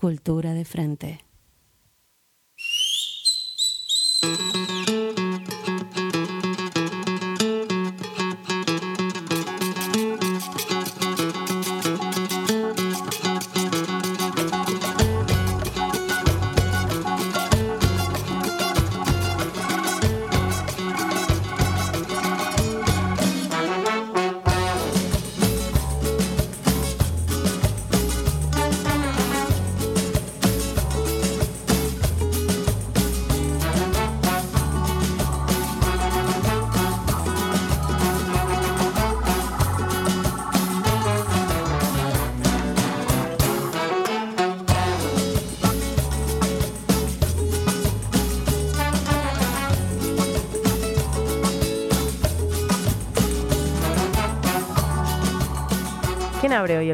[0.00, 1.29] Cultura de Frente.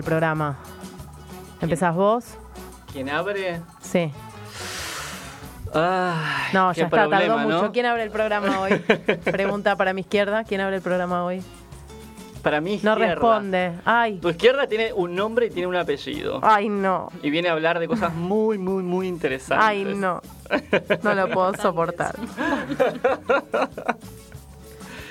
[0.06, 0.56] Programa?
[1.60, 2.24] ¿Empezás vos?
[2.92, 3.60] ¿Quién abre?
[3.82, 4.10] Sí.
[5.74, 7.48] Ay, No, ya está, tardó problema, ¿no?
[7.60, 7.72] mucho.
[7.72, 8.74] ¿Quién abre el programa hoy?
[9.24, 10.44] Pregunta para mi izquierda.
[10.44, 11.42] ¿Quién abre el programa hoy?
[12.42, 13.14] Para mí No izquierda.
[13.16, 13.72] responde.
[13.84, 16.38] Ay, Tu izquierda tiene un nombre y tiene un apellido.
[16.42, 17.10] ay, no.
[17.22, 19.66] Y viene a hablar de cosas muy, muy, muy interesantes.
[19.68, 20.22] Ay, no.
[21.02, 22.14] No lo puedo soportar.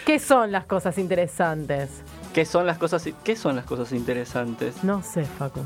[0.05, 1.89] ¿Qué son las cosas interesantes?
[2.36, 4.83] ¿Qué son las cosas, qué son las cosas interesantes?
[4.83, 5.61] No sé, Facu.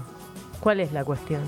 [0.59, 1.42] ¿Cuál es la cuestión?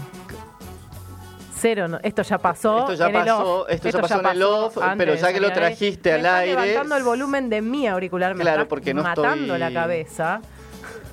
[1.60, 2.00] Cero, no.
[2.02, 2.80] Esto ya pasó.
[2.80, 3.68] Esto ya en el pasó, off.
[3.70, 5.76] esto ya pasó en el off, antes pero ya que lo salir al aire.
[5.76, 8.96] trajiste Me al está aire- levantando el volumen de mi auricular, me Claro, está porque
[8.96, 10.42] no matando estoy- la cabeza.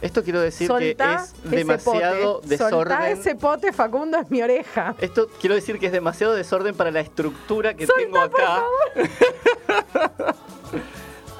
[0.00, 2.56] Esto quiero decir Soltá que es demasiado pote.
[2.56, 3.18] Soltá desorden.
[3.18, 4.94] ese pote, Facundo, es mi oreja.
[5.02, 8.62] Esto quiero decir que es demasiado desorden para la estructura que Soltá, tengo por acá.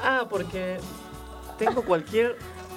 [0.05, 0.77] ah, porque
[1.58, 2.36] tengo cualquier.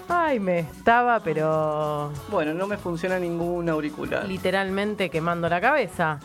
[0.09, 4.25] Ay, me estaba, pero Bueno, no me funciona ningún auricular.
[4.27, 6.19] literalmente quemando la cabeza.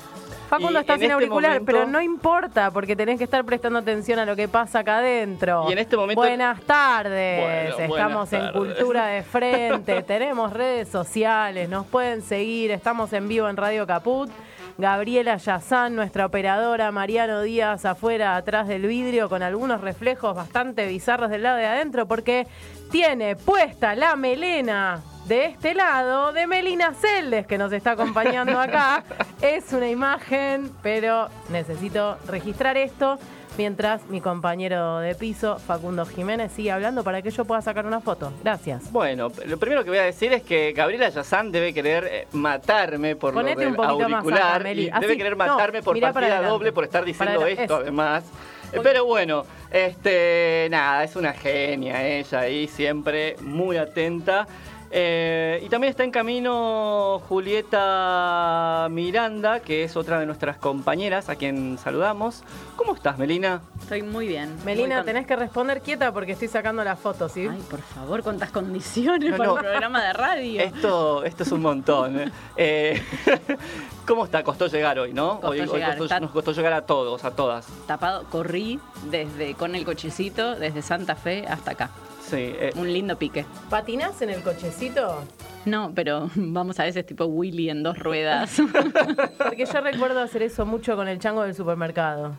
[0.48, 3.44] Facundo Y está en sin este auricular, momento- pero no importa porque tenés que estar
[3.44, 5.66] prestando atención a lo que pasa acá adentro.
[5.68, 7.74] Y en este momento- Buenas tardes.
[7.74, 8.56] Bueno, estamos en tardes.
[8.76, 14.30] Cultura de Frente, tenemos redes sociales, nos pueden seguir, estamos en vivo en Radio Caput.
[14.78, 21.30] Gabriela Yazán, nuestra operadora, Mariano Díaz afuera, atrás del vidrio, con algunos reflejos bastante bizarros
[21.30, 22.46] del lado de adentro, porque
[22.90, 29.02] tiene puesta la melena de este lado de Melina Celdes, que nos está acompañando acá.
[29.42, 33.18] Es una imagen, pero necesito registrar esto
[33.58, 38.00] mientras mi compañero de piso, Facundo Jiménez, sigue hablando para que yo pueda sacar una
[38.00, 38.32] foto.
[38.42, 38.90] Gracias.
[38.92, 43.16] Bueno, lo primero que voy a decir es que Gabriela Yazán debe querer eh, matarme
[43.16, 44.82] por Ponete lo un del poquito más auricular acá, Meli.
[44.82, 47.76] y debe Así, querer no, matarme por mirá para partida doble por estar diciendo esto
[47.76, 48.24] además.
[48.72, 54.46] Eh, Pero bueno, este nada, es una genia ella ahí, siempre muy atenta.
[54.90, 61.36] Eh, y también está en camino Julieta Miranda, que es otra de nuestras compañeras, a
[61.36, 62.42] quien saludamos.
[62.76, 63.60] ¿Cómo estás, Melina?
[63.80, 64.54] Estoy muy bien.
[64.64, 67.46] Melina, Muy tenés que responder quieta porque estoy sacando las fotos, ¿sí?
[67.50, 69.54] Ay, por favor, cuántas condiciones No, para no.
[69.54, 70.60] un programa de radio.
[70.60, 72.20] Esto, esto es un montón.
[72.20, 72.30] ¿eh?
[72.56, 73.02] Eh,
[74.06, 74.42] ¿Cómo está?
[74.44, 75.34] Costó llegar hoy, ¿no?
[75.40, 77.66] Costó hoy, hoy llegar, costó- está- nos costó llegar a todos, a todas.
[77.86, 78.78] Tapado, corrí
[79.10, 81.90] desde con el cochecito desde Santa Fe hasta acá.
[82.28, 82.36] Sí.
[82.38, 83.44] eh, Un lindo pique.
[83.70, 85.22] ¿Patinás en el cochecito?
[85.64, 88.56] No, pero vamos a veces tipo Willy en dos ruedas.
[89.38, 92.36] Porque yo recuerdo hacer eso mucho con el chango del supermercado.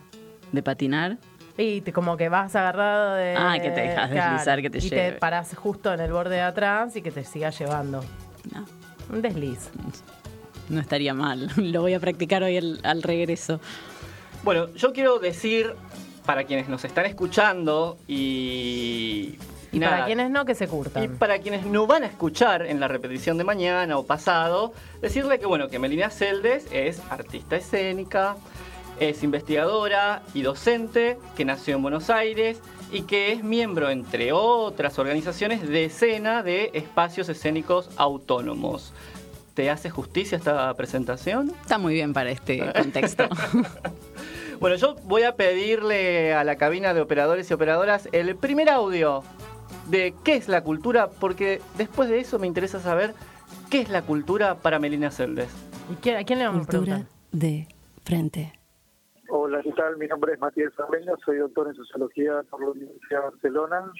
[0.52, 1.16] de patinar.
[1.56, 3.34] Y te- como que vas agarrado de.
[3.36, 5.12] Ah, que te dejas deslizar, que te y lleve.
[5.12, 8.04] te parás justo en el borde de atrás y que te siga llevando.
[8.54, 8.64] No,
[9.12, 9.70] Un desliz.
[10.68, 11.50] no estaría mal.
[11.56, 13.60] Lo voy a practicar hoy al, al regreso.
[14.44, 15.74] Bueno, yo quiero decir,
[16.24, 19.36] para quienes nos están escuchando y...
[19.72, 21.16] Y nada, para quienes no, que se Y curtan.
[21.18, 25.46] para quienes no van a escuchar en la repetición de mañana o pasado, decirle que
[25.46, 28.36] bueno, que Melina Celdes es artista escénica,
[28.98, 34.98] es investigadora y docente, que nació en Buenos Aires y que es miembro, entre otras
[34.98, 38.92] organizaciones, de escena de espacios escénicos autónomos.
[39.54, 41.52] ¿Te hace justicia esta presentación?
[41.60, 43.28] Está muy bien para este contexto.
[44.60, 49.22] Bueno, yo voy a pedirle a la cabina de operadores y operadoras el primer audio
[49.88, 53.14] de qué es la cultura, porque después de eso me interesa saber
[53.70, 55.48] qué es la cultura para Melina Celdes.
[55.90, 57.12] ¿Y quién- a quién le vamos a Cultura preguntar?
[57.32, 57.66] de
[58.04, 58.52] Frente.
[59.30, 59.96] Hola, ¿qué tal?
[59.98, 63.92] Mi nombre es Matías Arreño, soy doctor en Sociología por la Universidad de Barcelona.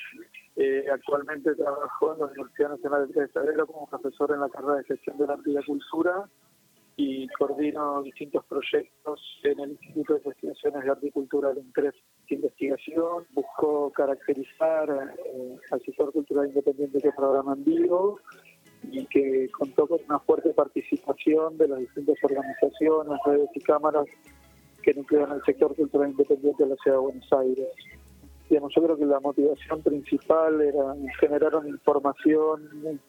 [0.56, 4.49] Eh, actualmente trabajo en la Universidad Nacional de 3 de Febrero como profesor en la
[4.49, 6.25] carrera de Gestión del Arte y la Cultura
[7.00, 11.94] y coordino distintos proyectos en el Instituto de Investigaciones de Arte y Cultura del INCREF.
[12.28, 18.18] Investigación buscó caracterizar eh, al sector cultural independiente que programa en vivo
[18.90, 24.06] y que contó con una fuerte participación de las distintas organizaciones, redes y cámaras
[24.82, 27.68] que nuclean el sector cultural independiente de la ciudad de Buenos Aires.
[28.50, 33.00] Digamos, yo creo que la motivación principal era generar una información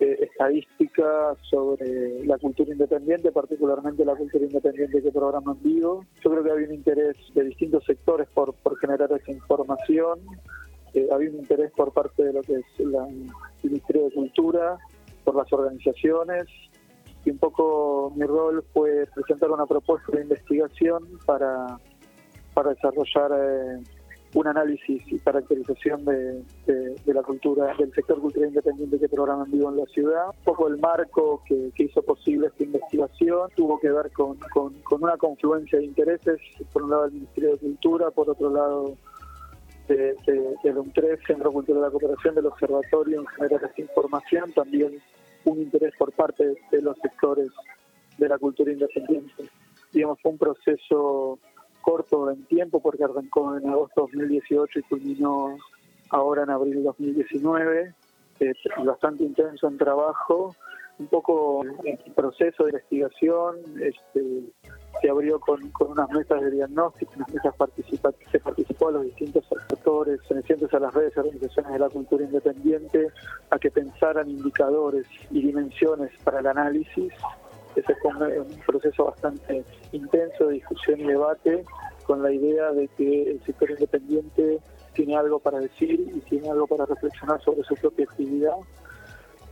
[0.00, 6.04] eh, estadística sobre la cultura independiente, particularmente la cultura independiente que programa en vivo.
[6.22, 10.20] Yo creo que había un interés de distintos sectores por, por generar esa información.
[10.94, 14.78] Eh, había un interés por parte de lo que es la, el Ministerio de Cultura,
[15.24, 16.46] por las organizaciones,
[17.24, 21.78] y un poco mi rol fue presentar una propuesta de investigación para,
[22.52, 23.82] para desarrollar eh,
[24.34, 29.70] un análisis y caracterización de, de, la cultura, del sector cultural independiente que programa vivo
[29.70, 30.26] en la ciudad.
[30.26, 34.36] Un poco el marco que, hizo posible esta investigación tuvo que ver con,
[34.90, 36.40] una confluencia de intereses,
[36.72, 38.96] por un lado el Ministerio de Cultura, por otro lado
[39.88, 40.16] de,
[40.64, 45.00] del UNTREF, Centro Cultural de la Cooperación, del Observatorio en generar esta información, también
[45.44, 47.48] un interés por parte de los sectores
[48.18, 49.44] de la cultura independiente.
[49.92, 51.38] Digamos, fue un proceso
[51.84, 55.56] corto en tiempo porque arrancó en agosto de 2018 y culminó
[56.10, 57.94] ahora en abril de 2019,
[58.40, 58.52] eh,
[58.84, 60.54] bastante intenso en trabajo,
[60.98, 64.44] un poco en proceso de investigación, este,
[65.00, 69.44] se abrió con, unas mesas de diagnóstico, unas mesas participativas, se participó a los distintos
[69.70, 73.08] actores, pertenecientes a las redes y organizaciones de la cultura independiente,
[73.50, 77.12] a que pensaran indicadores y dimensiones para el análisis.
[77.76, 81.64] Ese fue un, proceso bastante intenso de discusión y debate,
[82.06, 84.58] con la idea de que el sector independiente
[84.94, 88.56] tiene algo para decir y tiene algo para reflexionar sobre su propia actividad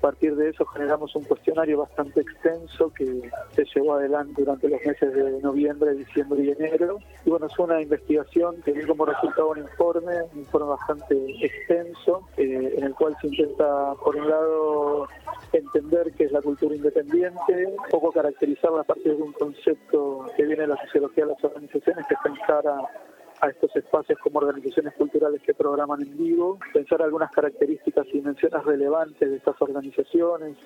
[0.02, 5.14] partir de eso generamos un cuestionario bastante extenso que se llevó adelante durante los meses
[5.14, 6.98] de noviembre, diciembre y enero.
[7.24, 12.28] Y bueno, es una investigación que dio como resultado un informe, un informe bastante extenso,
[12.36, 15.08] eh, en el cual se intenta, por un lado,
[15.52, 20.44] entender qué es la cultura independiente, un poco caracterizarla a partir de un concepto que
[20.44, 25.42] viene de la sociología de las organizaciones, que pensara a estos espacios como organizaciones culturales
[25.42, 30.56] que programan en vivo, pensar algunas características y dimensiones relevantes de estas organizaciones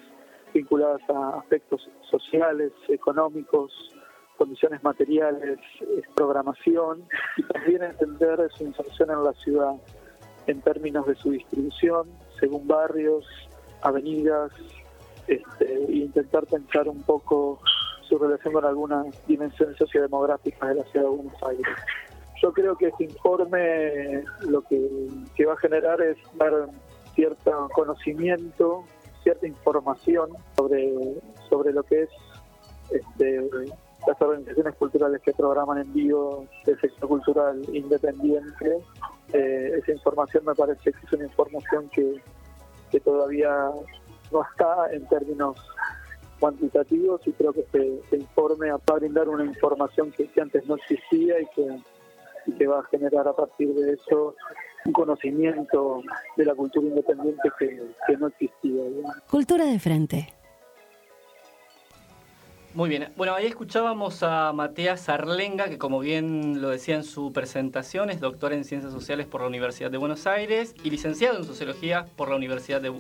[0.53, 3.73] vinculadas a aspectos sociales, económicos,
[4.37, 5.59] condiciones materiales,
[6.15, 7.05] programación
[7.37, 9.75] y también entender su inserción en la ciudad
[10.47, 12.09] en términos de su distribución
[12.39, 13.25] según barrios,
[13.83, 14.53] avenidas,
[15.27, 17.61] este, e intentar pensar un poco
[18.03, 21.67] su relación con algunas dimensiones sociodemográficas de la ciudad de Buenos Aires.
[22.43, 24.79] Yo creo que este informe lo que,
[25.47, 26.53] va a generar es dar
[27.15, 28.85] cierto conocimiento,
[29.23, 30.93] cierta información sobre,
[31.49, 32.11] sobre lo que es
[32.91, 33.49] este,
[34.07, 38.79] las organizaciones culturales que programan en vivo el sector cultural independiente.
[39.33, 42.21] Eh, esa información me parece que es una información que,
[42.91, 43.71] que todavía
[44.31, 45.57] no está en términos
[46.39, 50.77] cuantitativos y creo que este, este informe va a brindar una información que antes no
[50.77, 51.67] existía y que
[52.47, 54.35] y que va a generar a partir de eso
[54.85, 56.03] un conocimiento
[56.37, 58.83] de la cultura independiente que, no existía.
[59.29, 60.33] Cultura de frente.
[62.75, 67.33] Muy bien, bueno, ahí escuchábamos a Matías Arlenga, que como bien lo decía en su
[67.33, 71.45] presentación, es doctor en Ciencias Sociales por la Universidad de Buenos Aires y licenciado en
[71.45, 72.93] Sociología por la Universidad de,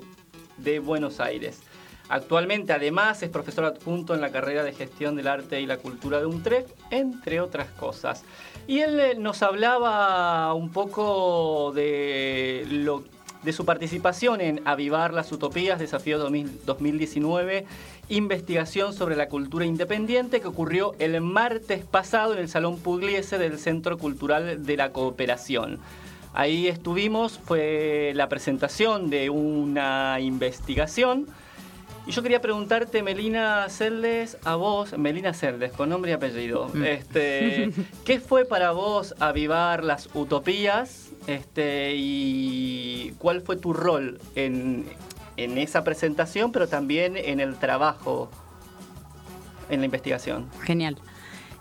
[0.56, 1.60] de Buenos Aires.
[2.08, 6.20] Actualmente, además, es profesor adjunto en la carrera de Gestión del Arte y la Cultura
[6.20, 8.22] de UNTREF, entre otras cosas.
[8.68, 12.64] Y él eh, nos hablaba un poco de,
[13.52, 17.66] su participación en Avivar las Utopías, Desafío 2019,
[18.08, 23.58] investigación sobre la cultura independiente que ocurrió el martes pasado en el Salón Pugliese del
[23.58, 25.80] Centro Cultural de la Cooperación.
[26.34, 31.26] Ahí estuvimos, fue la presentación de una investigación
[32.06, 36.84] y yo quería preguntarte, Melina Celdes, a vos, Melina Celdes, con nombre y apellido, mm.
[36.84, 37.72] este,
[38.04, 41.10] ¿qué fue para vos avivar las utopías?
[41.26, 44.86] Este, y cuál fue tu rol en,
[45.36, 48.30] esa presentación, pero también en el trabajo,
[49.68, 50.48] en la investigación.
[50.62, 50.96] Genial.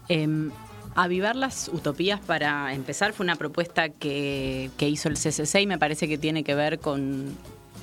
[0.09, 0.51] Em,
[0.93, 5.79] avivar las utopías, para empezar, fue una propuesta que, que, hizo el CCC y me
[5.79, 7.35] parece que tiene que ver con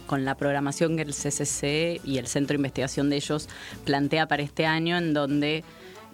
[0.06, 3.48] con la programación que el CCC y el Centro de Investigación de ellos
[3.84, 5.64] plantea para este año, en donde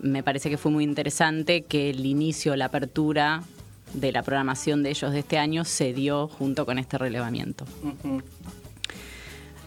[0.01, 3.43] me parece que fue muy interesante que el inicio, la apertura
[3.95, 7.65] de la programación de ellos de este año se dio junto con este relevamiento.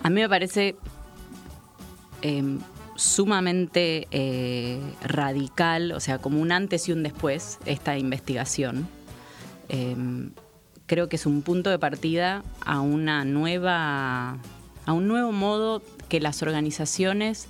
[0.04, 0.76] A mí me parece
[2.22, 2.60] em,
[2.96, 8.88] sumamente eh, radical, o sea, como un antes y un después, esta investigación.
[9.70, 10.32] Em,
[10.92, 14.32] creo que es un punto de partida a una nueva
[14.86, 17.48] a un nuevo modo que las organizaciones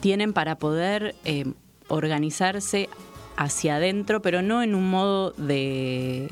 [0.00, 1.44] tienen para poder eh,
[1.86, 2.88] organizarse
[3.36, 6.28] hacia adentro, pero no en un modo de,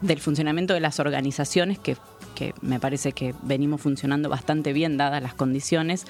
[0.00, 1.98] del funcionamiento de las organizaciones, que,
[2.34, 6.06] que me parece que venimos funcionando bastante bien dadas las condiciones,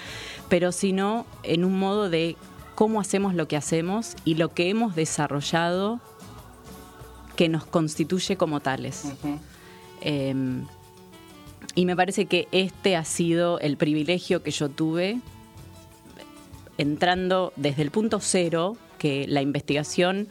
[0.48, 2.36] pero sino en un modo de
[2.76, 6.00] cómo hacemos lo que hacemos y lo que hemos desarrollado
[7.38, 9.04] que nos constituye como tales.
[10.00, 10.66] Em,
[11.76, 15.20] y me parece que este ha sido el privilegio que yo tuve
[16.78, 20.26] entrando desde el punto cero, que la investigación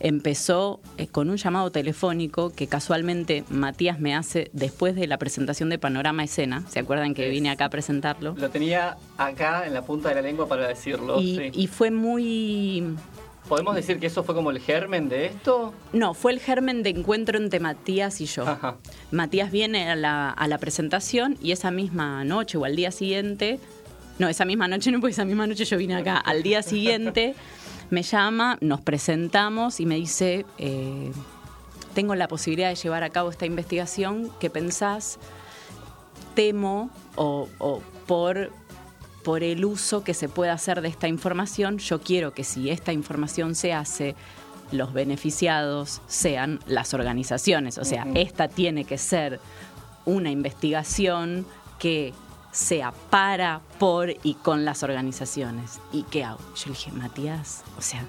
[0.00, 5.68] empezó eh, con un llamado telefónico que casualmente Matías me hace después de la presentación
[5.68, 6.64] de Panorama Escena.
[6.68, 8.34] ¿Se acuerdan que vine acá a presentarlo?
[8.36, 11.20] Lo tenía acá en la punta de la lengua para decirlo.
[11.20, 12.96] Y, y fue muy...
[13.48, 15.74] ¿Podemos decir que eso fue como el germen de esto?
[15.92, 18.46] No, fue el germen de encuentro entre Matías y yo.
[18.48, 18.76] Ajá.
[19.10, 23.60] Matías viene a la, a la presentación y esa misma noche o al día siguiente,
[24.18, 27.34] no, esa misma noche no, porque esa misma noche yo vine acá, al día siguiente
[27.90, 31.12] me llama, nos presentamos y me dice, eh,
[31.94, 35.18] tengo la posibilidad de llevar a cabo esta investigación, ¿qué pensás?
[36.34, 38.50] Temo o, o por
[39.24, 42.92] por el uso que se puede hacer de esta información, yo quiero que si esta
[42.92, 44.14] información se hace,
[44.70, 47.78] los beneficiados sean las organizaciones.
[47.78, 49.40] O sea, esta tiene que ser
[50.04, 51.46] una investigación
[51.78, 52.12] que
[52.52, 55.80] sea para, por y con las organizaciones.
[55.92, 56.40] ¿Y qué hago?
[56.54, 58.04] Yo le dije, Matías, o sea,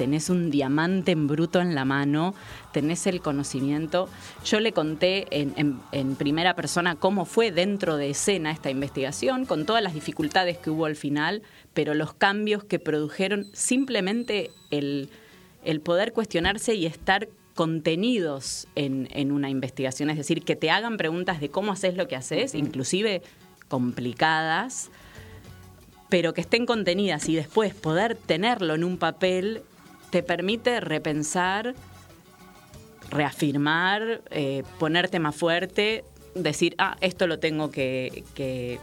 [0.00, 2.34] tenés un diamante en bruto en la mano,
[2.72, 4.08] tenés el conocimiento.
[4.46, 9.44] Yo le conté en, en- en primera persona cómo fue dentro de escena esta investigación,
[9.44, 11.42] con todas las dificultades que hubo al final,
[11.74, 15.10] pero los cambios que produjeron simplemente el,
[15.64, 20.96] el poder cuestionarse y estar contenidos en, en una investigación, es decir, que te hagan
[20.96, 23.20] preguntas de cómo haces lo que haces, inclusive
[23.68, 24.90] complicadas,
[26.08, 29.62] pero que estén contenidas y después poder tenerlo en un papel
[30.10, 31.74] te permite repensar,
[33.10, 38.78] reafirmar, eh, ponerte más fuerte, decir, ah, esto lo tengo que, que,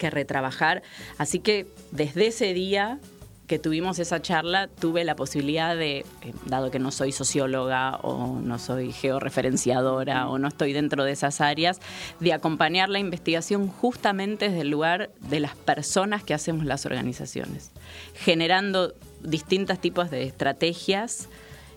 [0.00, 0.82] retrabajar.
[1.18, 3.00] Así que desde ese día
[3.48, 6.04] que tuvimos esa charla, tuve la posibilidad de, eh,
[6.44, 11.40] dado que no soy socióloga o no soy georreferenciadora o no estoy dentro de esas
[11.40, 11.80] áreas,
[12.20, 17.72] de acompañar la investigación justamente desde el lugar de las personas que hacemos las organizaciones,
[18.14, 21.28] generando distintos tipos de estrategias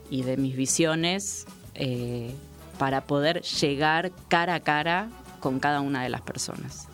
[0.09, 1.45] y de mis visiones
[1.75, 2.33] eh,
[2.77, 5.07] para poder llegar cara a cara
[5.39, 6.87] con cada una de las personas.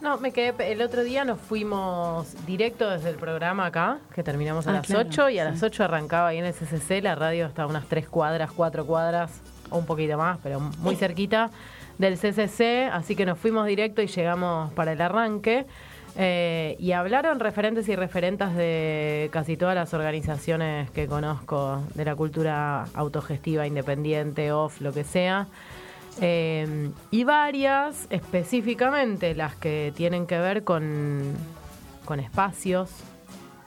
[0.00, 0.72] No, me quedé.
[0.72, 4.86] El otro día nos fuimos directo desde el programa acá, que terminamos a Ah, las
[4.86, 5.50] claro, 8 y a sí.
[5.52, 7.02] las 8 arrancaba ahí en el CCC.
[7.02, 9.30] La radio está a unas 3 cuadras, 4 cuadras,
[9.68, 11.50] o un poquito más, pero muy cerquita
[11.98, 12.88] del CCC.
[12.90, 15.66] Así que nos fuimos directo y llegamos para el arranque.
[16.16, 22.16] Eh, y hablaron referentes y referentas de casi todas las organizaciones que conozco de la
[22.16, 25.46] cultura autogestiva, independiente, off, lo que sea.
[26.20, 31.22] Eh, y varias, específicamente las que tienen que ver con,
[32.04, 32.90] con espacios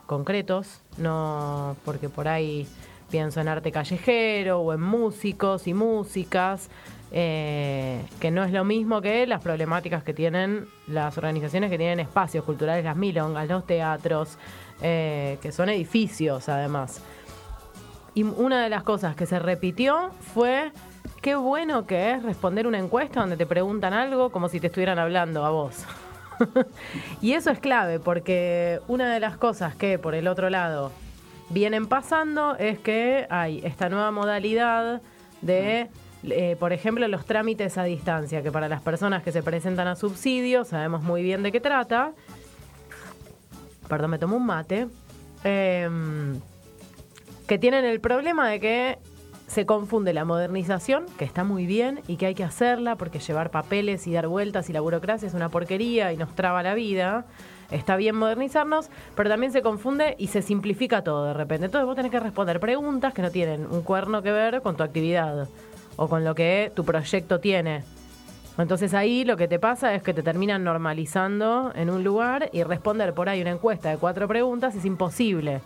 [0.05, 2.67] concretos, no porque por ahí
[3.09, 6.69] pienso en arte callejero o en músicos y músicas,
[7.15, 12.00] eh, que no es lo mismo que las problemáticas que tienen las organizaciones que tienen
[12.00, 14.39] espacios culturales, las milongas, los teatros,
[14.82, 17.03] eh, que son edificios además.
[18.15, 20.72] Y una de las cosas que se repitió fue
[21.22, 24.98] qué bueno que es responder una encuesta donde te preguntan algo como si te estuvieran
[24.98, 25.86] hablando a vos.
[27.22, 30.91] y eso es clave porque una de las cosas que por el otro lado
[31.51, 35.03] vienen pasando es que hay esta nueva modalidad
[35.41, 35.89] de,
[36.24, 39.96] eh, por ejemplo, los trámites a distancia, que para las personas que se presentan a
[39.96, 42.13] subsidios sabemos muy bien de qué trata.
[43.89, 44.88] Perdón, me tomo un mate.
[45.44, 46.39] Em,
[47.48, 48.98] que tienen el problema de que
[49.48, 53.51] se confunde la modernización, que está muy bien y que hay que hacerla porque llevar
[53.51, 57.25] papeles y dar vueltas y la burocracia es una porquería y nos traba la vida.
[57.70, 61.65] Está bien modernizarnos, pero también se confunde y se simplifica todo de repente.
[61.65, 64.84] Entonces vos tenés que responder preguntas que no tienen un cuerno que ver con tu
[64.84, 65.48] actividad
[65.95, 67.83] o con lo que tu proyecto tiene.
[68.57, 72.63] Entonces ahí lo que te pasa es que te terminan normalizando en un lugar y
[72.63, 75.62] responder por ahí una encuesta de cuatro preguntas es imposible.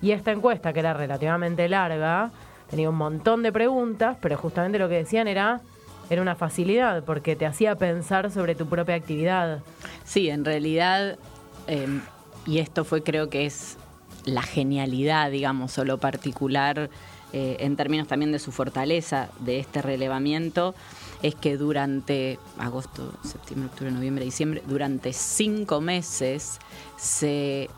[0.00, 2.30] Y esta encuesta, que era relativamente larga,
[2.70, 5.60] tenía un montón de preguntas, pero justamente lo que decían era,
[6.08, 9.60] era una facilidad, porque te hacía pensar sobre tu propia actividad.
[10.04, 11.18] Sí, en realidad,
[11.66, 12.00] eh,
[12.46, 13.76] y esto fue creo que es
[14.24, 16.88] la genialidad, digamos, o lo particular
[17.32, 20.74] eh, en términos también de su fortaleza de este relevamiento,
[21.22, 26.58] es que durante agosto, septiembre, octubre, noviembre, diciembre, durante cinco meses
[26.96, 27.68] se,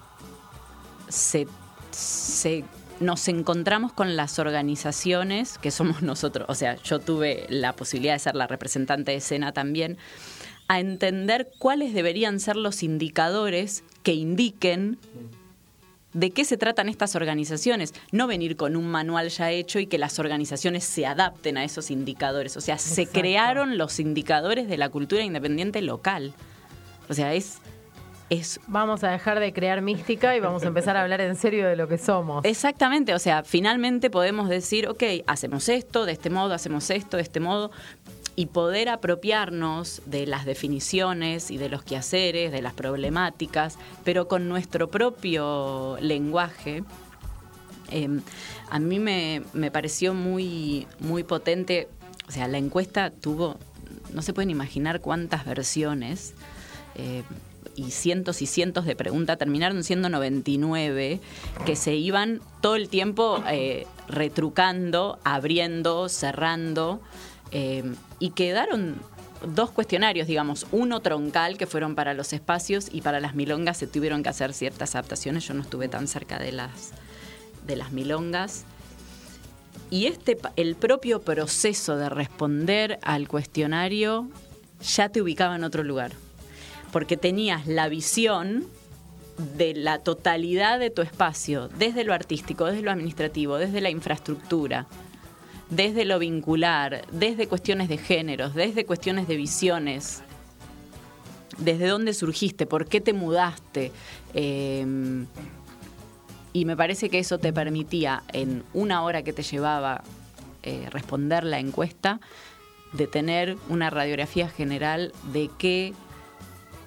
[1.08, 1.46] se,
[1.90, 2.64] se
[3.00, 8.20] nos encontramos con las organizaciones que somos nosotros, o sea, yo tuve la posibilidad de
[8.20, 9.98] ser la representante de escena también,
[10.68, 14.98] a entender cuáles deberían ser los indicadores que indiquen
[16.12, 19.98] de qué se tratan estas organizaciones, no venir con un manual ya hecho y que
[19.98, 24.88] las organizaciones se adapten a esos indicadores, o sea, se crearon los indicadores de la
[24.88, 26.34] cultura independiente local.
[27.08, 27.58] O sea, es
[28.32, 31.68] es vamos a dejar de crear mística y vamos a empezar a hablar en serio
[31.68, 32.44] de lo que somos.
[32.46, 37.22] Exactamente, o sea, finalmente podemos decir, ok, hacemos esto, de este modo, hacemos esto, de
[37.24, 37.70] este modo,
[38.34, 44.48] y poder apropiarnos de las definiciones y de los quehaceres, de las problemáticas, pero con
[44.48, 46.82] nuestro propio lenguaje.
[47.90, 48.22] Em,
[48.70, 51.88] a mí me, pareció muy, muy potente,
[52.26, 53.58] o sea, la encuesta tuvo,
[54.14, 56.34] no se pueden imaginar cuántas versiones.
[56.94, 57.22] Eh,
[57.74, 61.20] y cientos y cientos de preguntas, terminaron siendo 99,
[61.64, 67.00] que se iban todo el tiempo eh, retrucando, abriendo, cerrando.
[67.52, 67.84] Eh,
[68.18, 68.96] y quedaron
[69.46, 73.86] dos cuestionarios, digamos, uno troncal que fueron para los espacios y para las milongas se
[73.86, 75.46] tuvieron que hacer ciertas adaptaciones.
[75.46, 76.92] Yo no estuve tan cerca de las,
[77.66, 78.64] de las milongas.
[79.90, 84.28] Y este, el propio proceso de responder al cuestionario
[84.82, 86.12] ya te ubicaba en otro lugar,
[86.92, 88.66] porque tenías la visión
[89.56, 94.86] de la totalidad de tu espacio, desde lo artístico, desde lo administrativo, desde la infraestructura,
[95.72, 100.22] desde lo vincular, desde cuestiones de géneros, desde cuestiones de visiones,
[101.56, 103.90] desde dónde surgiste, por qué te mudaste.
[104.34, 105.26] Em,
[106.52, 110.02] y me parece que eso te permitía, en una hora que te llevaba
[110.62, 112.20] eh, responder la encuesta,
[112.92, 115.94] de tener una radiografía general de qué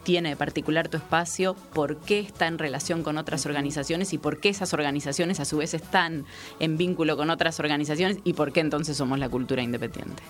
[0.05, 4.39] tiene de particular tu espacio, por qué está en relación con otras organizaciones y por
[4.39, 6.25] qué esas organizaciones a su vez están
[6.59, 10.21] en vínculo con otras organizaciones y por qué entonces somos la cultura independiente.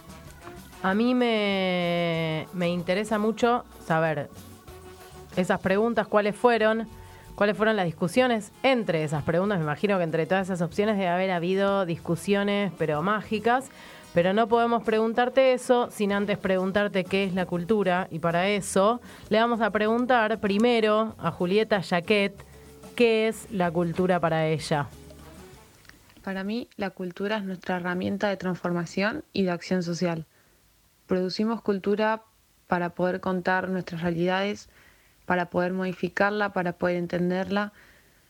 [0.82, 4.30] A mí me, interesa mucho saber
[5.36, 6.88] esas preguntas, cuáles fueron,
[7.36, 9.58] cuáles fueron las discusiones entre esas preguntas.
[9.58, 13.70] Me imagino que entre todas esas opciones debe haber habido discusiones, pero mágicas.
[14.16, 18.08] Pero no podemos preguntarte eso sin antes preguntarte qué es la cultura.
[18.10, 22.34] Y para eso le vamos a preguntar primero a Julieta Jaquet
[22.96, 24.88] qué es la cultura para ella.
[26.24, 30.26] Para mí, la cultura es nuestra herramienta de transformación y de acción social.
[31.08, 32.24] Producimos cultura
[32.68, 34.70] para poder contar nuestras realidades,
[35.26, 37.74] para poder modificarla, para poder entenderla.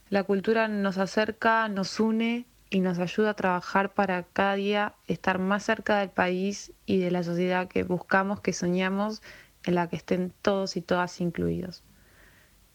[0.09, 5.39] La cultura nos acerca, nos une y nos ayuda a trabajar para cada día estar
[5.39, 9.21] más cerca del país y de la sociedad que buscamos, que soñamos,
[9.63, 11.85] en la que estén todos y todas incluidos.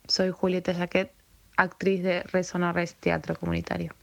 [0.09, 1.13] Soy Julieta Jaquet,
[1.59, 3.95] actriz de Resonarres Teatro Comunitario.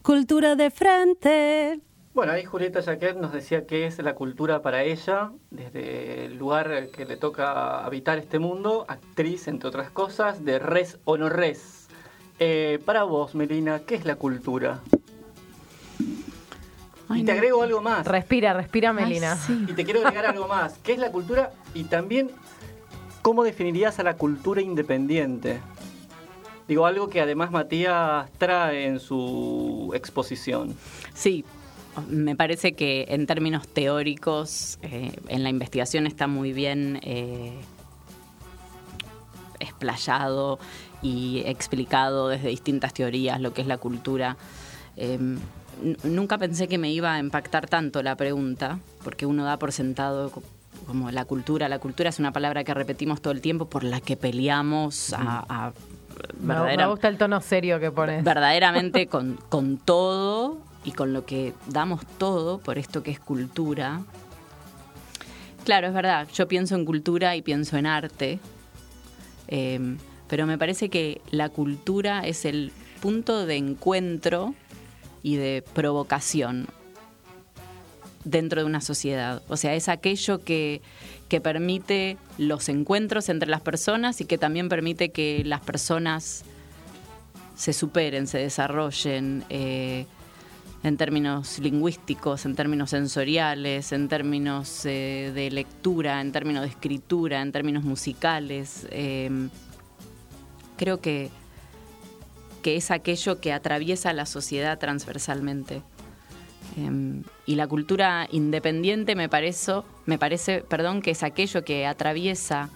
[0.00, 1.80] Cultura de frente.
[2.14, 6.88] Bueno, ahí Julieta Jaquet nos decía que es la cultura para ella, desde el lugar
[6.88, 11.82] que le toca habitar este mundo, actriz, entre otras cosas, de Res o no Res,
[12.44, 14.80] eh, para vos, Melina, ¿qué es la cultura?
[17.14, 18.06] Y te agrego algo más.
[18.06, 19.38] Respira, respira, Melina.
[19.48, 20.74] Y te quiero agregar algo más.
[20.82, 21.52] ¿Qué es la cultura?
[21.74, 22.30] Y también,
[23.22, 25.60] ¿cómo definirías a la cultura independiente?
[26.68, 30.74] Digo, algo que además Matías trae en su exposición.
[31.12, 31.44] Sí,
[32.08, 37.52] me parece que en términos teóricos, eh, en la investigación está muy bien eh,
[39.60, 40.58] explayado
[41.02, 44.36] y explicado desde distintas teorías lo que es la cultura.
[44.96, 45.38] Em,
[46.04, 50.32] nunca pensé que me iba a impactar tanto la pregunta, porque uno da por sentado
[50.86, 51.68] como la cultura.
[51.68, 55.72] La cultura es una palabra que repetimos todo el tiempo por la que peleamos a...
[56.40, 58.24] me gusta el tono serio que pones.
[58.24, 64.02] Verdaderamente con, con todo y con lo que damos todo por esto que es cultura.
[65.64, 68.40] Claro, es verdad, yo pienso en cultura y pienso en arte.
[69.48, 69.96] Eh,
[70.28, 74.54] pero me parece que la cultura es el punto de encuentro
[75.22, 76.68] y de provocación
[78.24, 79.42] dentro de una sociedad.
[79.48, 80.80] O sea, es aquello que,
[81.42, 86.44] permite los encuentros entre las personas y que también permite que las personas
[87.56, 90.04] se superen, se desarrollen eh,
[90.82, 97.40] en términos lingüísticos, en términos sensoriales, en términos eh, de lectura, en términos de escritura,
[97.40, 98.86] en términos musicales.
[98.90, 99.48] Eh,
[100.76, 101.30] creo que,
[102.62, 105.82] que es aquello que atraviesa la sociedad transversalmente.
[106.76, 112.70] Em, y la cultura independiente me parece, me parece, perdón, que es aquello que atraviesa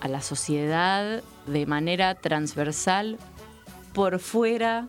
[0.00, 3.18] a la sociedad de manera transversal
[3.92, 4.88] por fuera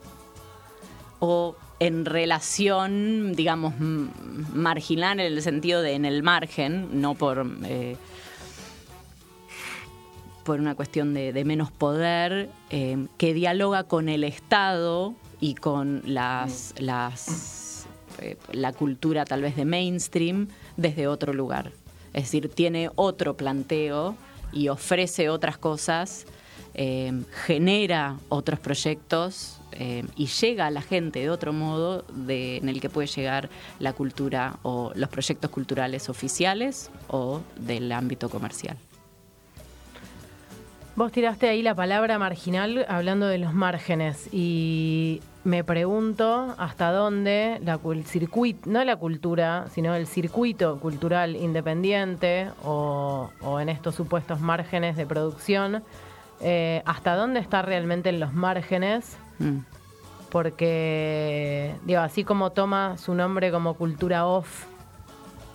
[1.19, 7.97] o en relación, digamos, marginal en el sentido de en el margen, no por, eh,
[10.45, 16.73] por una cuestión de, menos poder, eh, que dialoga con el Estado y con las,
[16.77, 17.88] las
[18.21, 21.71] eh, la cultura tal vez de mainstream desde otro lugar.
[22.13, 24.15] Es decir, tiene otro planteo
[24.53, 26.25] y ofrece otras cosas,
[27.45, 32.79] genera otros proyectos eh, y llega a la gente de otro modo de, en el
[32.79, 38.77] que puede llegar la cultura o los proyectos culturales oficiales o del ámbito comercial.
[40.95, 47.60] Vos tiraste ahí la palabra marginal hablando de los márgenes y me pregunto hasta dónde
[47.63, 53.29] la, el circuito, no la cultura, sino el circuito cultural independiente o,
[53.60, 55.84] en estos supuestos márgenes de producción,
[56.41, 59.60] eh, hasta dónde está realmente en los márgenes Mm.
[60.29, 64.65] Porque, digo, así como toma su nombre como cultura off,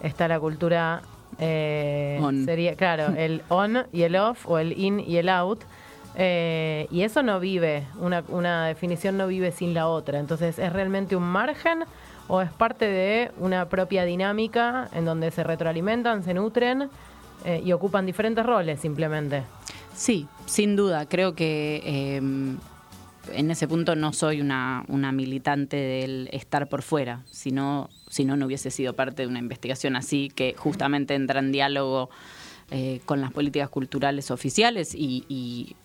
[0.03, 1.03] está la cultura.
[1.41, 5.61] Eh, sería, claro, el on y el off, o el in y el out.
[6.17, 10.19] Eh, y eso no vive, una, una definición no vive sin la otra.
[10.19, 11.85] Entonces, ¿es realmente un margen
[12.29, 16.89] o es parte de una propia dinámica en donde se retroalimentan, se nutren
[17.45, 19.43] eh, y ocupan diferentes roles simplemente?
[19.95, 21.07] Sí, sin duda.
[21.07, 21.83] Creo que
[22.17, 22.59] em,
[23.33, 28.47] en ese punto no soy una, militante del estar por fuera, sino si no, no
[28.47, 32.11] hubiese sido parte de una investigación así que justamente entra en diálogo
[32.71, 35.77] eh, con las políticas culturales oficiales y,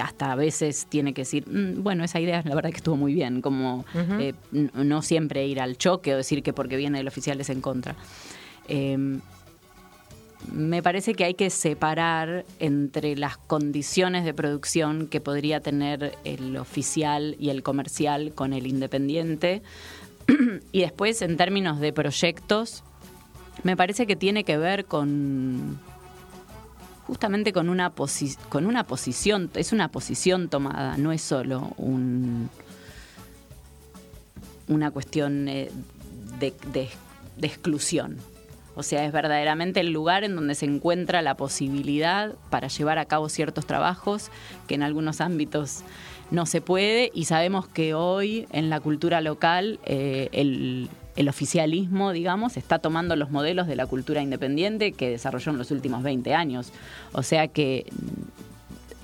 [0.00, 3.12] hasta a veces tiene que decir, mm, bueno, esa idea la verdad que estuvo muy
[3.12, 3.84] bien, como
[4.18, 7.60] eh, no siempre ir al choque o decir que porque viene el oficial es en
[7.60, 7.94] contra.
[8.68, 9.20] Em,
[10.50, 16.56] me parece que hay que separar entre las condiciones de producción que podría tener el
[16.56, 19.62] oficial y el comercial con el independiente.
[20.72, 22.82] y después, en términos de proyectos,
[23.62, 25.78] me parece que tiene que ver con
[27.06, 27.92] justamente con una,
[28.48, 32.48] con una posición, es una posición tomada, no es solo un,
[34.68, 35.70] una cuestión eh,
[36.38, 36.86] de
[37.42, 38.18] exclusión.
[38.74, 43.04] O sea, es verdaderamente el lugar en donde se encuentra la posibilidad para llevar a
[43.04, 44.30] cabo ciertos trabajos
[44.66, 45.82] que en algunos ámbitos
[46.30, 50.88] no se puede y sabemos que hoy en la cultura local eh, el,
[51.28, 56.02] oficialismo, digamos, está tomando los modelos de la cultura independiente que desarrolló en los últimos
[56.02, 56.72] 20 años.
[57.12, 57.84] O sea que,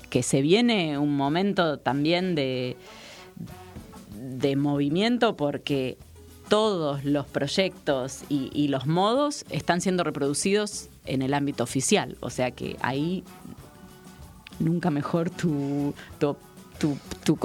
[0.09, 2.75] que se viene un momento también de,
[4.19, 5.97] de movimiento porque
[6.49, 12.17] todos los proyectos y, los modos están siendo reproducidos en el ámbito oficial.
[12.19, 13.23] O sea que ahí
[14.59, 16.35] nunca mejor tu, tu,
[17.23, 17.37] tu,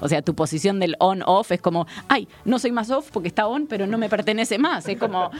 [0.00, 3.46] o sea, tu posición del on-off es como, ay, no soy más off porque está
[3.46, 4.86] on, pero no me pertenece más.
[4.88, 5.30] Es como,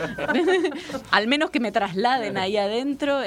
[1.10, 3.20] al menos que me trasladen ahí adentro.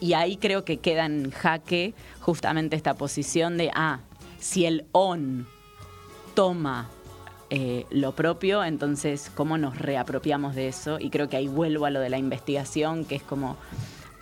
[0.00, 4.00] y ahí creo que queda en jaque justamente esta posición de, ah,
[4.38, 5.46] si el on
[6.34, 6.88] toma
[7.50, 10.98] eh, lo propio, entonces cómo nos reapropiamos de eso.
[11.00, 13.56] Y creo que ahí vuelvo a lo de la investigación, que es como,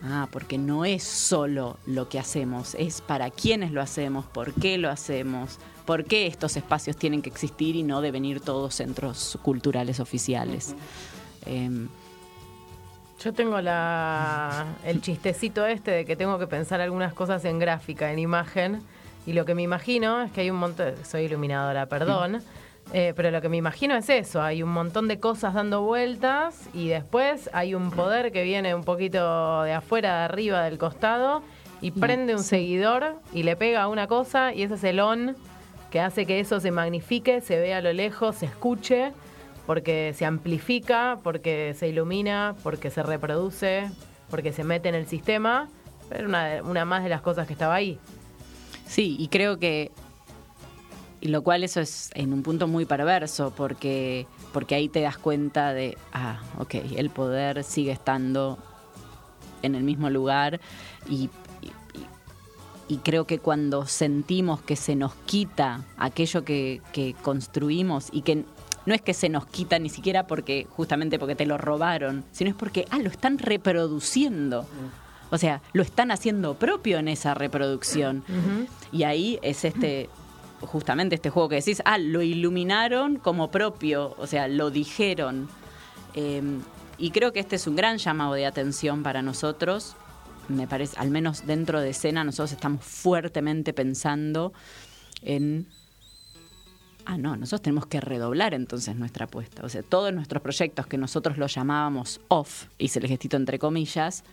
[0.02, 4.78] ah, porque no es solo lo que hacemos, es para quiénes lo hacemos, por qué
[4.78, 9.98] lo hacemos, por qué estos espacios tienen que existir y no devenir todos centros culturales
[9.98, 10.76] oficiales.
[11.46, 11.88] Em,
[13.24, 18.12] yo tengo la, el chistecito este de que tengo que pensar algunas cosas en gráfica,
[18.12, 18.82] en imagen,
[19.26, 22.42] y lo que me imagino es que hay un montón, soy iluminadora, perdón,
[22.92, 26.68] eh, pero lo que me imagino es eso, hay un montón de cosas dando vueltas
[26.72, 31.42] y después hay un poder que viene un poquito de afuera, de arriba, del costado
[31.81, 35.37] y prende un seguidor y le pega a una cosa y ese es el on
[35.90, 39.12] que hace que eso se magnifique, se vea a lo lejos, se escuche,
[39.66, 43.90] porque se amplifica, porque se ilumina, porque se reproduce,
[44.31, 45.68] porque se mete en el sistema.
[46.09, 47.99] Pero una, una más de las cosas que estaba ahí.
[48.87, 49.90] Sí, y creo que
[51.20, 55.18] y lo cual eso es en un punto muy perverso, porque, porque ahí te das
[55.18, 58.59] cuenta de, ah, ok, el poder sigue estando
[59.62, 60.61] en el mismo lugar
[61.09, 61.31] y,
[62.88, 68.44] y, creo que cuando sentimos que se nos quita aquello que, que construimos y que
[68.85, 72.50] no es que se nos quita ni siquiera porque justamente porque te lo robaron, sino
[72.50, 74.62] es porque, ah, lo están reproduciendo.
[74.62, 75.35] Mm.
[75.35, 78.22] O sea, lo están haciendo propio en esa reproducción.
[78.92, 80.09] Y ahí es este
[80.66, 85.48] justamente este juego que decís, ah, lo iluminaron como propio, o sea, lo dijeron.
[86.14, 86.42] Eh,
[86.98, 89.96] y creo que este es un gran llamado de atención para nosotros.
[90.48, 94.52] Me parece, al menos dentro de escena, nosotros estamos fuertemente pensando
[95.22, 95.66] en
[97.07, 99.64] ah, no, nosotros tenemos que redoblar entonces nuestra apuesta.
[99.64, 104.24] O sea, todos nuestros proyectos que nosotros los llamábamos off, hice el gestito entre comillas,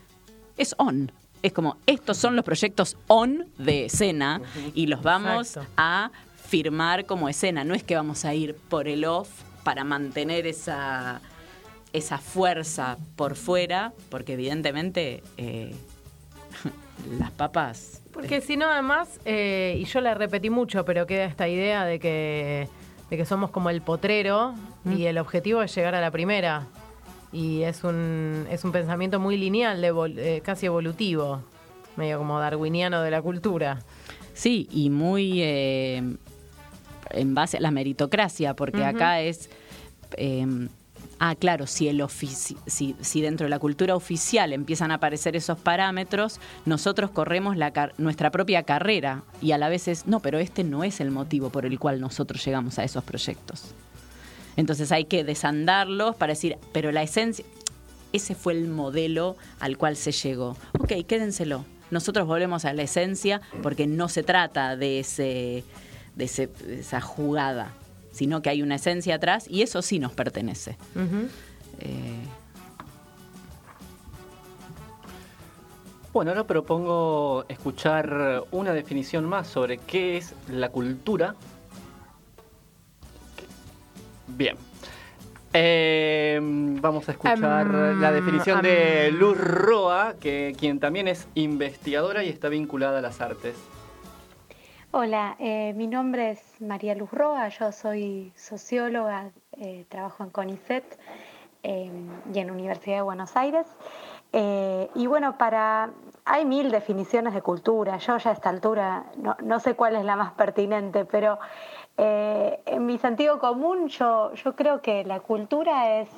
[0.58, 1.12] es on.
[1.44, 4.42] Es como, estos son los proyectos on de escena
[4.74, 6.12] y los vamos a
[6.44, 7.64] firmar como escena.
[7.64, 9.30] No es que vamos a ir por el off
[9.64, 11.22] para mantener esa,
[11.92, 15.76] esa fuerza por fuera, porque evidentemente eh,
[17.20, 21.48] las papas porque si no, además, eh, y yo la repetí mucho, pero queda esta
[21.48, 22.70] idea de que,
[23.10, 24.54] de que somos como el potrero
[24.86, 25.08] y mm.
[25.08, 26.68] el objetivo es llegar a la primera.
[27.34, 31.42] Y es un, es un pensamiento muy lineal, de eh, casi evolutivo,
[31.98, 33.80] medio como darwiniano de la cultura.
[34.34, 36.16] Sí, y muy eh,
[37.10, 39.50] en base a la meritocracia, porque acá es
[41.24, 45.58] ah, claro, si, el si, si, dentro de la cultura oficial empiezan a aparecer esos
[45.58, 47.56] parámetros, nosotros corremos
[47.98, 51.50] nuestra propia carrera y a la vez es, no, pero este no es el motivo
[51.50, 53.74] por el cual nosotros llegamos a esos proyectos.
[54.56, 57.46] Entonces hay que desandarlos para decir, pero la esencia,
[58.12, 60.58] ese fue el modelo al cual se llegó.
[60.80, 61.66] Ok, quédenselo.
[61.92, 65.64] Nosotros volvemos a la esencia porque no se trata de, ese,
[66.16, 67.74] de esa jugada
[68.14, 70.78] sino que hay una esencia atrás y eso sí nos pertenece.
[71.80, 72.24] Eh,
[76.14, 81.36] bueno, ahora propongo escuchar una definición más sobre qué es la cultura.
[84.36, 84.58] Bien.
[85.56, 89.16] Eh, vamos a escuchar em, la definición de em.
[89.16, 93.56] Luz Roa, que, quien también es investigadora y está vinculada a las artes.
[94.92, 101.00] Hola, eh, mi nombre es María Luz Roa, yo soy socióloga, eh, trabajo en CONICET
[101.64, 103.66] em, y en Universidad de Buenos Aires.
[104.36, 105.92] Eh, y bueno, para
[106.26, 109.06] hay mil definiciones de cultura, yo ya a esta altura
[109.44, 111.38] no, sé cuál es la más pertinente, pero
[111.98, 116.10] en mi sentido común yo, yo creo que la cultura es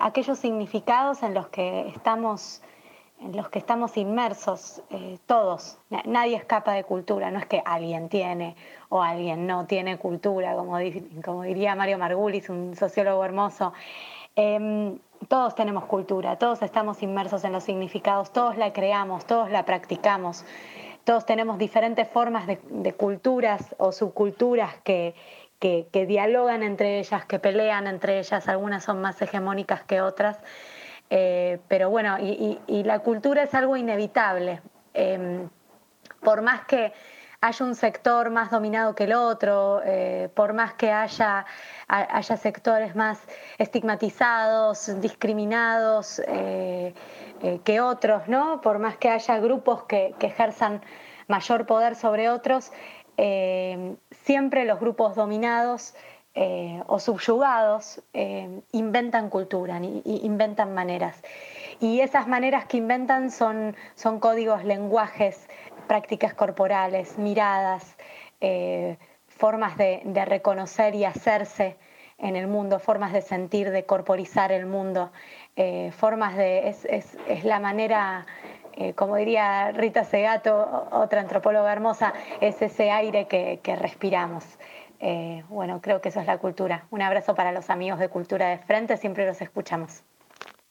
[0.00, 2.62] aquellos significados en los que estamos
[3.20, 5.78] en los que estamos inmersos eh, todos.
[6.06, 8.56] Nadie escapa de cultura, no es que alguien tiene
[8.88, 10.78] o alguien no tiene cultura, como,
[11.24, 13.72] como diría Mario Margulis, un sociólogo hermoso.
[14.36, 19.64] Em, todos tenemos cultura, todos estamos inmersos en los significados, todos la creamos, todos la
[19.64, 20.46] practicamos,
[21.04, 25.14] todos tenemos diferentes formas de, culturas o subculturas que,
[25.58, 30.38] que, dialogan entre ellas, que pelean entre ellas, algunas son más hegemónicas que otras.
[31.10, 34.62] Eh, pero bueno, y, la cultura es algo inevitable.
[34.94, 35.48] Em,
[36.20, 36.92] por más que
[37.40, 41.46] haya un sector más dominado que el otro, eh, por más que haya,
[41.88, 43.18] haya sectores más
[43.58, 46.20] estigmatizados, discriminados
[47.42, 48.60] eh, que otros, ¿no?
[48.60, 50.82] por más que haya grupos que, ejerzan
[51.28, 52.72] mayor poder sobre otros,
[54.10, 55.94] siempre los grupos dominados
[56.34, 61.20] eh, o subyugados eh, inventan cultura, inventan maneras.
[61.80, 65.48] Y esas maneras que inventan son, son códigos, lenguajes,
[65.88, 67.96] prácticas corporales, miradas,
[68.40, 71.76] eh, formas de, reconocer y hacerse
[72.16, 75.10] en el mundo, formas de sentir, de corporizar el mundo,
[75.92, 76.68] formas de...
[76.68, 78.26] Es, la manera
[78.94, 84.44] como diría Rita Segato, otra antropóloga hermosa, es ese aire que respiramos.
[85.00, 86.86] Eh, bueno, creo que eso es la cultura.
[86.90, 90.02] Un abrazo para los amigos de Cultura de Frente, siempre los escuchamos.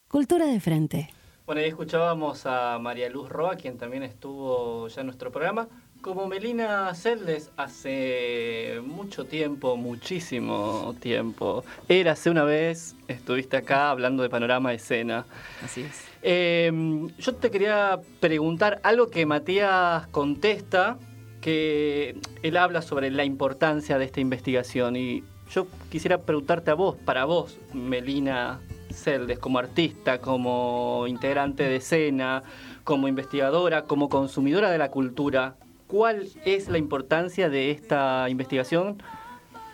[0.07, 1.09] Cultura de Frente.
[1.47, 5.67] Bueno, ahí escuchábamos a María Luz Roa, quien también estuvo ya en nuestro programa.
[6.01, 11.65] Como Melina Celdes hace mucho tiempo, muchísimo tiempo.
[11.89, 15.25] Era hace una vez, estuviste acá hablando de panorama de escena.
[15.61, 16.05] Así es.
[16.21, 20.97] Em, yo te quería preguntar algo que Matías contesta,
[21.41, 26.95] que él habla sobre la importancia de esta investigación y yo quisiera preguntarte a vos,
[26.95, 28.61] para vos, Melina
[28.93, 32.43] Celdes, como artista, como integrante de escena,
[32.85, 35.55] como investigadora, como consumidora de la cultura,
[35.89, 39.01] ¿cuál es la importancia de esta investigación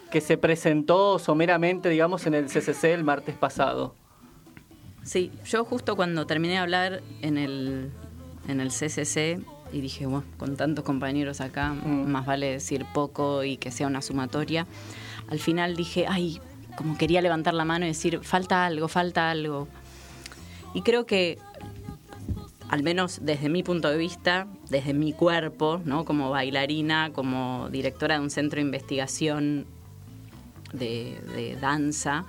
[0.09, 3.95] que se presentó someramente, digamos, en el CCC el martes pasado?
[5.03, 7.91] Sí, yo justo cuando terminé de hablar en el,
[8.47, 9.41] en el CCC
[9.73, 12.07] y dije, bueno, con tantos compañeros acá, mm.
[12.09, 14.65] más vale decir poco y que sea una sumatoria.
[15.27, 16.39] Al final dije, ay,
[16.77, 19.67] como quería levantar la mano y decir, falta algo, falta algo.
[20.73, 21.39] Y creo que
[22.69, 26.05] al menos desde mi punto de vista, desde mi cuerpo, ¿no?
[26.05, 29.67] como bailarina, como directora de un centro de investigación
[30.73, 32.25] de, danza,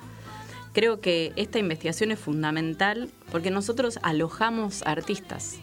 [0.73, 5.57] creo que esta investigación es fundamental porque nosotros alojamos artistas.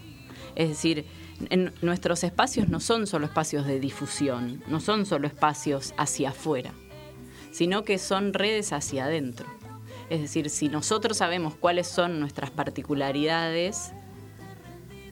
[0.55, 1.05] Es decir,
[1.81, 6.71] nuestros espacios no son solo espacios de difusión, no son solo espacios hacia afuera,
[7.51, 9.45] sino que son redes hacia adentro.
[10.09, 13.93] Es decir, si nosotros sabemos cuáles son nuestras particularidades,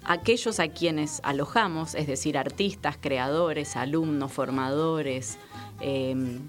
[0.03, 5.37] aquellos a quienes alojamos, es decir, artistas, creadores, alumnos, formadores,
[5.79, 6.39] em,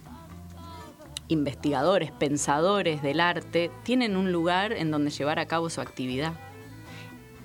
[1.29, 6.35] investigadores, pensadores del arte, tienen un lugar en donde llevar a cabo su actividad.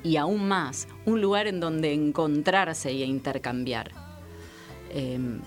[0.04, 3.92] Y aún más, un lugar en donde encontrarse y intercambiar.
[4.90, 5.42] Em,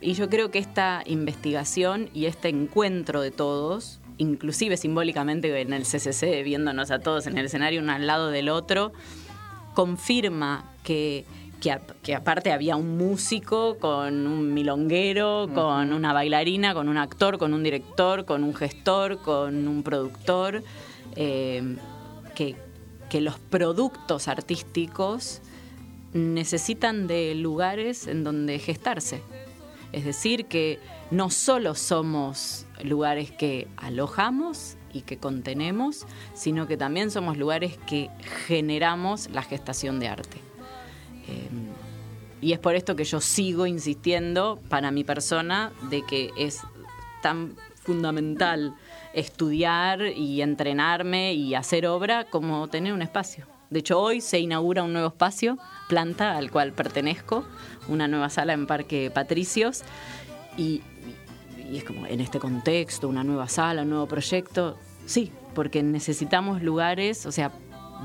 [0.00, 5.84] y yo creo que esta investigación y este encuentro de todos, inclusive simbólicamente en el
[5.84, 8.92] CCC, viéndonos a todos en el escenario uno al lado del otro,
[9.78, 11.24] confirma que,
[11.60, 17.54] que, aparte había un músico con un milonguero, con una bailarina, con un actor, con
[17.54, 20.64] un director, con un gestor, con un productor,
[21.14, 21.76] eh,
[22.34, 22.56] que,
[23.08, 25.42] que los productos artísticos
[26.12, 29.22] necesitan de lugares en donde gestarse.
[29.92, 30.80] Es decir, que
[31.12, 38.10] no solo somos lugares que alojamos y que contenemos, sino que también somos lugares que
[38.46, 40.38] generamos la gestación de arte.
[41.28, 41.48] Eh,
[42.40, 46.60] y es por esto que yo sigo insistiendo para mi persona de que es
[47.22, 48.74] tan fundamental
[49.12, 53.46] estudiar y entrenarme y hacer obra como tener un espacio.
[53.70, 57.44] De hecho, hoy se inaugura un nuevo espacio, planta al cual pertenezco,
[57.88, 59.82] una nueva sala en Parque Patricios,
[60.56, 60.82] y
[61.70, 64.76] y es como en este contexto, una nueva sala, un nuevo proyecto.
[65.06, 67.52] Sí, porque necesitamos lugares, o sea,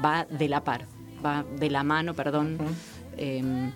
[0.03, 0.85] va de la par,
[1.25, 2.57] va de la mano, perdón.
[3.17, 3.71] Em,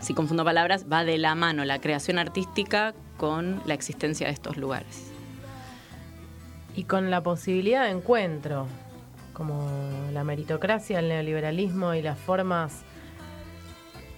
[0.00, 4.56] si confundo palabras, va de la mano la creación artística con la existencia de estos
[4.56, 5.10] lugares.
[6.74, 8.66] Y con la posibilidad de encuentro,
[9.34, 9.68] como
[10.12, 12.84] la meritocracia, el neoliberalismo y las formas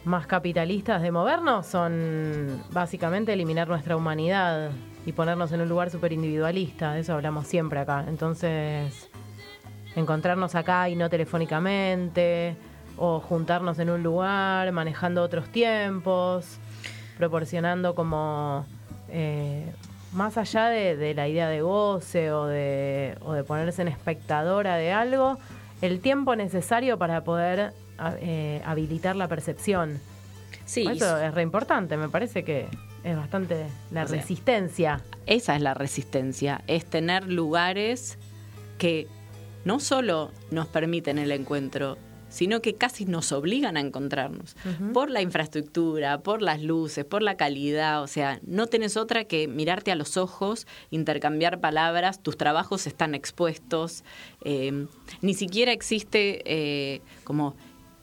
[0.04, 4.70] más capitalistas de movernos son básicamente eliminar nuestra humanidad,
[5.04, 8.04] y ponernos en un lugar súper individualista, de eso hablamos siempre acá.
[8.08, 9.10] Entonces,
[9.96, 12.56] encontrarnos acá y no telefónicamente,
[12.96, 16.58] o juntarnos en un lugar, manejando otros tiempos,
[17.18, 18.66] proporcionando como,
[19.08, 19.72] eh,
[20.12, 24.92] más allá de, la idea de goce o de, o de ponerse en espectadora de
[24.92, 25.38] algo,
[25.80, 27.72] el tiempo necesario para poder
[28.20, 30.00] eh, habilitar la percepción.
[30.64, 32.68] Sí, eso es re importante, me parece que
[33.04, 35.00] es bastante la resistencia.
[35.26, 38.18] esa es la resistencia, es tener lugares
[38.78, 39.06] que
[39.64, 41.98] no solo nos permiten el encuentro,
[42.32, 44.56] sino que casi nos obligan a encontrarnos.
[44.94, 48.02] Por la infraestructura, por las luces, por la calidad.
[48.02, 53.14] O sea, no tenés otra que mirarte a los ojos, intercambiar palabras, tus trabajos están
[53.14, 54.02] expuestos.
[54.44, 54.86] Eh,
[55.20, 57.54] ni siquiera existe eh, como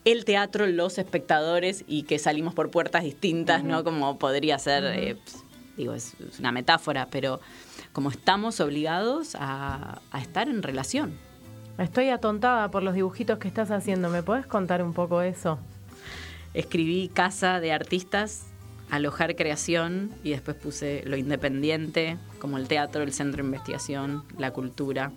[0.05, 3.83] el teatro, los espectadores y que salimos por puertas distintas, ¿no?
[3.83, 5.43] Como podría ser, eh, pues,
[5.77, 7.39] digo, es, una metáfora, pero
[7.93, 11.13] como estamos obligados a, estar en relación.
[11.77, 14.09] Estoy atontada por los dibujitos que estás haciendo.
[14.09, 15.59] ¿Me puedes contar un poco eso?
[16.53, 18.47] Escribí Casa de Artistas,
[18.89, 24.51] Alojar Creación y después puse lo independiente, como el teatro, el centro de investigación, la
[24.51, 25.12] cultura.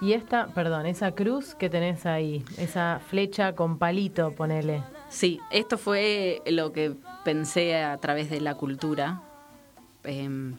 [0.00, 4.82] Y esta, perdón, esa cruz que tenés ahí, esa flecha con palito, ponele.
[5.10, 9.22] Sí, esto fue lo que pensé a través de la cultura.
[10.04, 10.54] Em,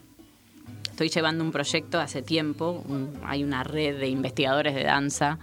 [0.88, 2.84] estoy llevando un proyecto hace tiempo,
[3.24, 5.38] hay una red de investigadores de danza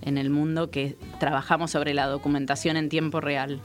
[0.00, 3.60] en el mundo que trabajamos sobre la documentación en tiempo real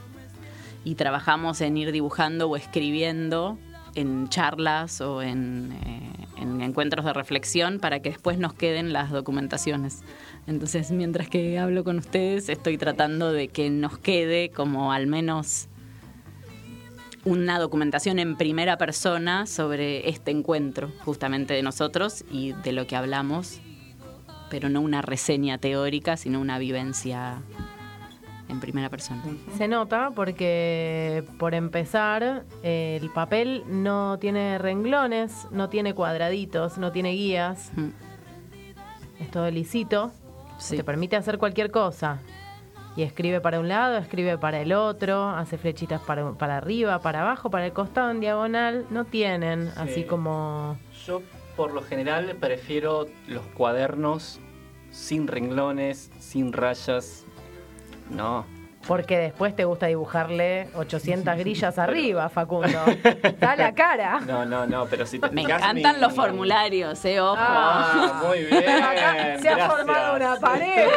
[0.84, 3.58] y trabajamos en ir dibujando o escribiendo
[3.94, 9.10] en charlas o en eh, en encuentros de reflexión para que después nos queden las
[9.10, 10.02] documentaciones.
[10.46, 15.68] Entonces, mientras que hablo con ustedes, estoy tratando de que nos quede como al menos
[17.24, 22.96] una documentación en primera persona sobre este encuentro, justamente de nosotros y de lo que
[22.96, 23.60] hablamos,
[24.50, 27.42] pero no una reseña teórica, sino una vivencia
[28.48, 29.22] en primera persona.
[29.56, 37.12] Se nota porque, por empezar, el papel no tiene renglones, no tiene cuadraditos, no tiene
[37.12, 37.72] guías.
[39.20, 40.12] Es todo lisito.
[40.68, 42.20] Te permite hacer cualquier cosa.
[42.96, 47.22] Y escribe para un lado, escribe para el otro, hace flechitas para, para arriba, para
[47.22, 48.86] abajo, para el costado en diagonal.
[48.90, 50.78] No tienen, así como...
[51.04, 51.20] Yo,
[51.56, 54.38] por lo general, prefiero los cuadernos
[54.92, 57.23] sin renglones, sin rayas,
[58.10, 58.44] No.
[58.86, 62.68] Porque después te gusta dibujarle 800 grillas arriba, Facundo.
[63.40, 64.20] Da la cara.
[64.20, 67.34] No, no, no, pero si te Me fijas, encantan mi- los formularios, eh, ojo.
[67.38, 68.62] Ah, muy bien.
[68.82, 69.72] Acá se ha gracias.
[69.72, 70.90] formado una pareja.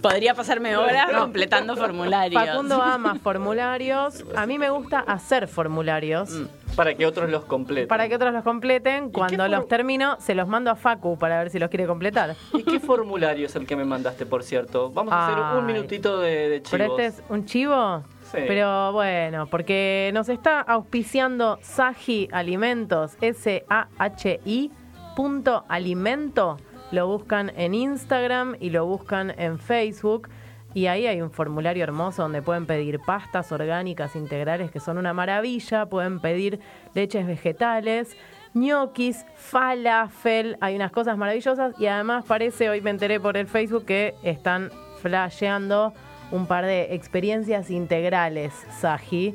[0.00, 2.44] Podría pasarme horas completando formularios.
[2.46, 4.24] Facundo ama formularios.
[4.36, 6.30] A mí me gusta hacer formularios.
[6.76, 7.88] Para que otros los completen.
[7.88, 9.10] Para que otros los completen.
[9.10, 12.34] Cuando los termino, se los mando a Facu para ver si los quiere completar.
[12.52, 14.90] ¿Y qué formulario es el que me mandaste, por cierto?
[14.90, 16.70] Vamos a hacer un minutito de, de chivos.
[16.70, 18.02] Pero este es un chivo.
[18.32, 18.38] Sí.
[18.46, 24.70] Pero bueno, porque nos está auspiciando Saji Alimentos, S-A-H-I
[25.14, 26.56] punto alimento.
[26.90, 30.28] Lo buscan en Instagram y lo buscan en Facebook.
[30.74, 35.12] Y ahí hay un formulario hermoso donde pueden pedir pastas orgánicas integrales que son una
[35.12, 35.86] maravilla.
[35.86, 36.60] Pueden pedir
[36.94, 38.16] leches vegetales,
[38.54, 40.56] ñoquis, falafel.
[40.60, 41.78] Hay unas cosas maravillosas.
[41.78, 44.70] Y además parece, hoy me enteré por el Facebook, que están
[45.00, 45.92] flasheando
[46.30, 49.34] un par de experiencias integrales, Saji,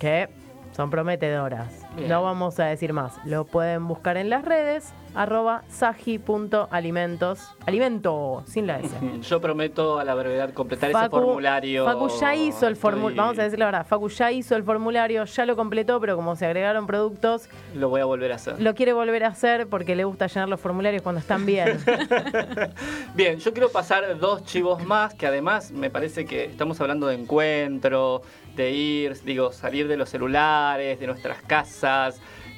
[0.00, 0.28] que
[0.72, 1.79] son prometedoras.
[2.00, 2.10] Bien.
[2.10, 3.14] No vamos a decir más.
[3.24, 7.48] Lo pueden buscar en las redes, arroba saji.alimentos.
[7.66, 8.90] Alimento, sin la S.
[9.22, 11.84] Yo prometo a la brevedad completar ese formulario.
[11.84, 14.62] Facu ya hizo el formulario, Estoy- vamos a decir la verdad, Facu ya hizo el
[14.64, 18.60] formulario, ya lo completó, pero como se agregaron productos, Lo voy a volver a hacer.
[18.60, 21.78] lo quiere volver a hacer porque le gusta llenar los formularios cuando están bien.
[23.14, 27.16] Bien, yo quiero pasar dos chivos más, que además me parece que estamos hablando de
[27.16, 28.22] encuentro,
[28.56, 31.89] de ir, digo, salir de los celulares, de nuestras casas,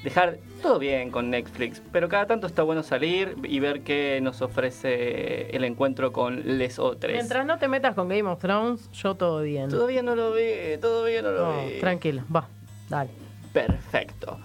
[0.05, 4.43] dejar todo bien con Netflix, pero cada tanto está bueno salir y ver qué nos
[4.43, 7.13] ofrece el encuentro con les otros.
[7.13, 9.69] Mientras no te metas con Game of Thrones, yo todo bien.
[9.71, 11.79] Todavía no lo vi, todavía no lo No, vi.
[11.81, 12.49] tranquilo, va,
[12.89, 13.11] dale.
[13.53, 14.39] Perfecto.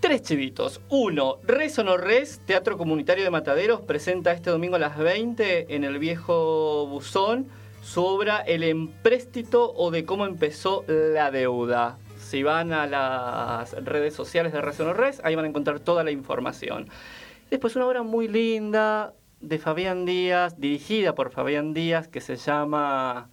[0.00, 0.80] Tres chivitos.
[0.90, 5.74] Uno, Res o no Res, Teatro Comunitario de Mataderos, presenta este domingo a las 20
[5.74, 7.46] en el viejo buzón
[7.82, 11.98] su obra El empréstito o de cómo empezó la deuda.
[12.24, 16.10] Si van a las redes sociales de no Res, ahí van a encontrar toda la
[16.10, 16.88] información.
[17.50, 23.28] Después una obra muy linda de Fabián Díaz, dirigida por Fabián Díaz, que se llama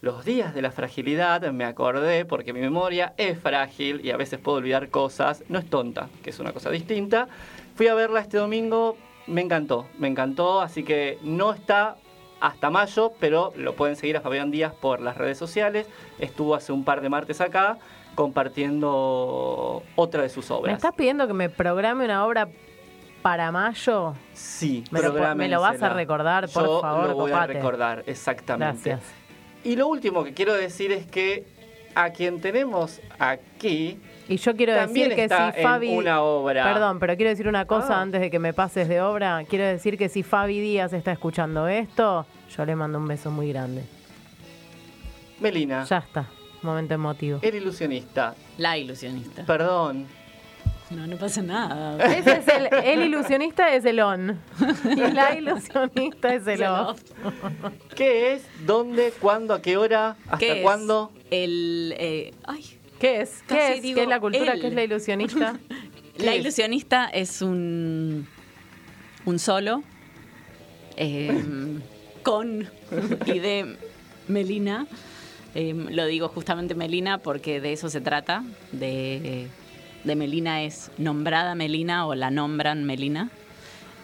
[0.00, 1.42] Los días de la fragilidad.
[1.52, 5.44] Me acordé porque mi memoria es frágil y a veces puedo olvidar cosas.
[5.48, 7.28] No es tonta, que es una cosa distinta.
[7.76, 8.96] Fui a verla este domingo,
[9.28, 11.96] me encantó, me encantó, así que no está
[12.40, 15.86] hasta mayo, pero lo pueden seguir a Fabián Díaz por las redes sociales.
[16.18, 17.78] Estuvo hace un par de martes acá
[18.14, 20.76] compartiendo otra de sus ¿Me obras.
[20.76, 22.48] estás pidiendo que me programe una obra
[23.22, 24.14] para mayo?
[24.32, 28.02] Sí, Me lo me lo vas a recordar, por Yo favor, lo voy a recordar,
[28.06, 28.90] exactamente.
[28.90, 29.00] Gracias.
[29.64, 31.46] Y lo último que quiero decir es que
[31.94, 33.98] a quien tenemos aquí
[34.28, 35.96] Y yo quiero decir que si Fabi...
[35.96, 36.64] una obra.
[36.64, 38.02] Perdón, pero quiero decir una cosa Ah.
[38.02, 39.42] antes de que me pases de obra.
[39.48, 43.48] Quiero decir que si Fabi Díaz está escuchando esto, yo le mando un beso muy
[43.52, 43.84] grande.
[45.40, 46.26] Melina, Ya está,
[46.64, 47.38] momento emotivo.
[47.42, 48.34] el ilusionista.
[48.58, 49.44] La ilusionista.
[49.44, 50.06] Perdón.
[50.90, 51.96] No, no pasa nada.
[52.14, 54.38] Ese es el, el ilusionista es el on.
[54.84, 57.00] Y la ilusionista es el off.
[57.96, 58.42] ¿Qué es?
[58.66, 59.12] ¿Dónde?
[59.18, 59.54] ¿Cuándo?
[59.54, 60.16] ¿A qué hora?
[60.24, 60.62] ¿Hasta ¿Qué es?
[60.62, 61.10] cuándo?
[61.30, 61.94] El.
[61.98, 62.64] eh, ay,
[63.00, 63.42] ¿Qué es?
[63.48, 63.82] ¿Qué es?
[63.82, 64.54] digo ¿Qué es la cultura?
[64.60, 65.58] ¿Qué es la ilusionista?
[66.16, 66.40] ¿Qué La es?
[66.42, 68.28] ilusionista es un,
[69.24, 69.82] un solo
[70.96, 71.42] eh,
[72.22, 72.68] con
[73.26, 73.76] y de
[74.28, 74.86] Melina.
[75.54, 78.44] Eh, lo digo justamente Melina porque de eso se trata.
[78.72, 79.48] De,
[80.04, 83.30] de Melina es nombrada Melina o la nombran Melina.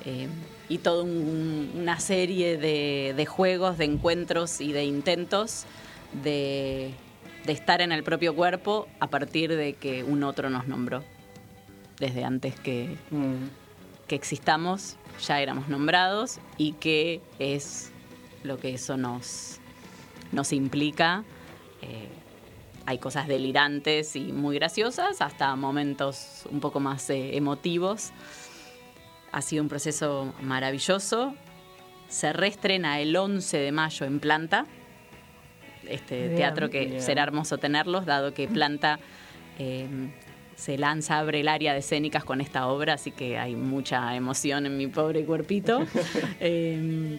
[0.05, 0.29] Eh,
[0.69, 5.65] y toda un- una serie de, de juegos, de encuentros y de intentos
[6.23, 6.93] de,
[7.45, 11.03] de estar en el propio cuerpo a partir de que un otro nos nombró
[11.99, 13.49] desde antes que, Mm,
[14.07, 14.97] que existamos,
[15.27, 17.91] ya éramos nombrados y qué es
[18.43, 19.59] lo que eso nos,
[20.33, 21.25] nos implica.
[21.83, 22.09] Eh,
[22.87, 28.11] hay cosas delirantes y muy graciosas, hasta momentos un poco más eh, emotivos.
[29.33, 31.35] Ha sido un proceso maravilloso.
[32.09, 34.67] Se reestrena el 11 de mayo en Planta,
[35.87, 36.37] este Bien.
[36.37, 37.03] teatro que Bien.
[37.03, 38.99] será hermoso tenerlos, dado que Planta
[39.59, 39.87] eh,
[40.57, 44.67] se lanza, abre el área de escénicas con esta obra, así que hay mucha emoción
[44.67, 45.87] en mi pobre cuerpito.
[46.41, 47.19] Eh,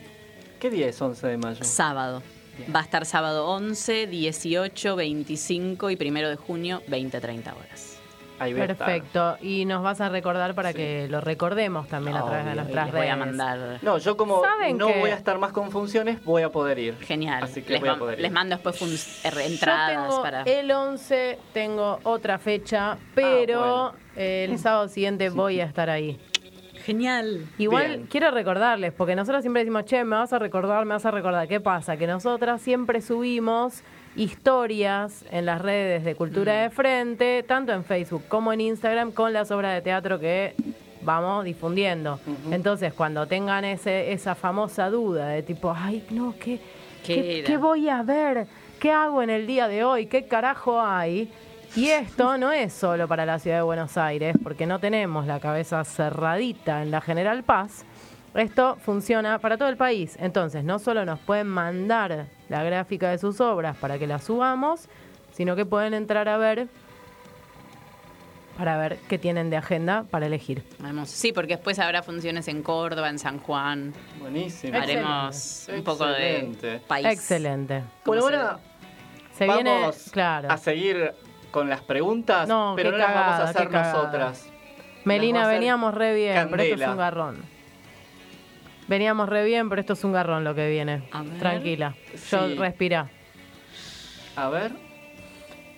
[0.60, 1.64] ¿Qué día es 11 de mayo?
[1.64, 2.22] sábado.
[2.62, 2.76] Bien.
[2.76, 7.98] Va a estar sábado 11, 18, 25 y 1 de junio, 20-30 horas.
[8.40, 8.56] Ahí.
[8.56, 9.38] Perfecto.
[9.40, 12.94] Y nos vas a recordar para que lo recordemos también a través de nuestras Les
[12.96, 13.06] redes.
[13.06, 13.80] voy a mandar.
[13.84, 16.80] No, yo como ¿Saben no que- voy a estar más con funciones, voy a poder
[16.80, 16.98] ir.
[17.02, 17.44] Genial.
[17.44, 18.24] Así que les, voy a poder ir.
[18.24, 20.42] les mando después fun- er- Yo entradas tengo para.
[20.42, 23.94] el 11, tengo otra fecha, pero Ah, bueno.
[24.16, 26.20] eh, el sábado siguiente voy a estar ahí.
[26.86, 27.46] Genial.
[27.58, 28.08] Igual Bien.
[28.10, 31.48] quiero recordarles, porque nosotros siempre decimos, che, me vas a recordar, me vas a recordar.
[31.48, 31.98] ¿Qué pasa?
[31.98, 33.84] Que nosotras siempre subimos
[34.16, 39.34] historias en las redes de Cultura de Frente, tanto en Facebook como en Instagram, con
[39.34, 40.54] las obras de teatro que
[41.02, 42.20] vamos difundiendo.
[42.52, 46.60] Entonces, cuando tengan ese, esa famosa duda de tipo, ay, no, ¿qué,
[47.04, 48.48] ¿Qué qué voy a ver?
[48.80, 50.08] ¿Qué hago en el día de hoy?
[50.08, 51.32] ¿Qué carajo hay?
[51.76, 55.40] Y esto no es solo para la ciudad de Buenos Aires, porque no tenemos la
[55.40, 57.86] cabeza cerradita en la General Paz.
[58.34, 60.18] Esto funciona para todo el país.
[60.20, 64.90] Entonces, no solo nos pueden mandar la gráfica de sus obras para que la subamos,
[65.32, 66.68] sino que pueden entrar a ver
[68.58, 70.64] para ver qué tienen de agenda para elegir.
[70.80, 71.10] Vamos.
[71.10, 73.94] Sí, porque después habrá funciones en Córdoba, en San Juan.
[74.20, 74.78] Buenísimo.
[74.78, 77.08] Haremos un poco de país.
[77.08, 77.84] Excelente.
[78.06, 78.60] Bueno, ¿Cómo se ahora
[79.38, 80.52] Se vamos viene, claro.
[80.52, 81.14] a seguir
[81.52, 84.48] con las preguntas, No, pero no las vamos a hacer nosotras.
[85.04, 86.92] Melina, veníamos re bien, pero esto es Candela.
[86.92, 87.38] un garrón.
[88.88, 91.04] Veníamos re bien, pero esto es un garrón lo que viene.
[91.40, 91.96] Tranquila.
[92.30, 92.56] Yo Sí.
[92.56, 93.10] respira.
[94.36, 94.74] A ver.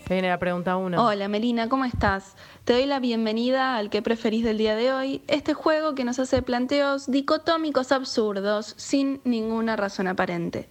[0.07, 1.01] Se viene la pregunta uno.
[1.05, 2.35] Hola Melina, ¿cómo estás?
[2.65, 6.19] Te doy la bienvenida al que preferís del día de hoy, este juego que nos
[6.19, 10.67] hace planteos dicotómicos absurdos sin ninguna razón aparente.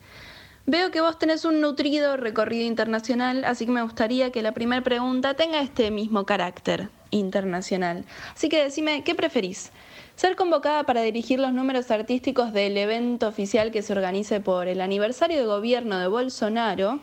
[0.64, 4.82] Veo que vos tenés un nutrido recorrido internacional, así que me gustaría que la primera
[4.82, 8.04] pregunta tenga este mismo carácter internacional.
[8.34, 9.72] Así que decime, ¿qué preferís?
[10.14, 14.80] ¿Ser convocada para dirigir los números artísticos del evento oficial que se organice por el
[14.80, 17.00] aniversario de gobierno de Bolsonaro?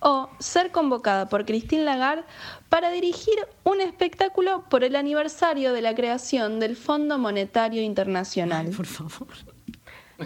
[0.00, 2.24] ¿O ser convocada por Christine Lagarde
[2.68, 8.68] para dirigir un espectáculo por el aniversario de la creación del Fondo Monetario Internacional?
[8.70, 9.28] Por favor.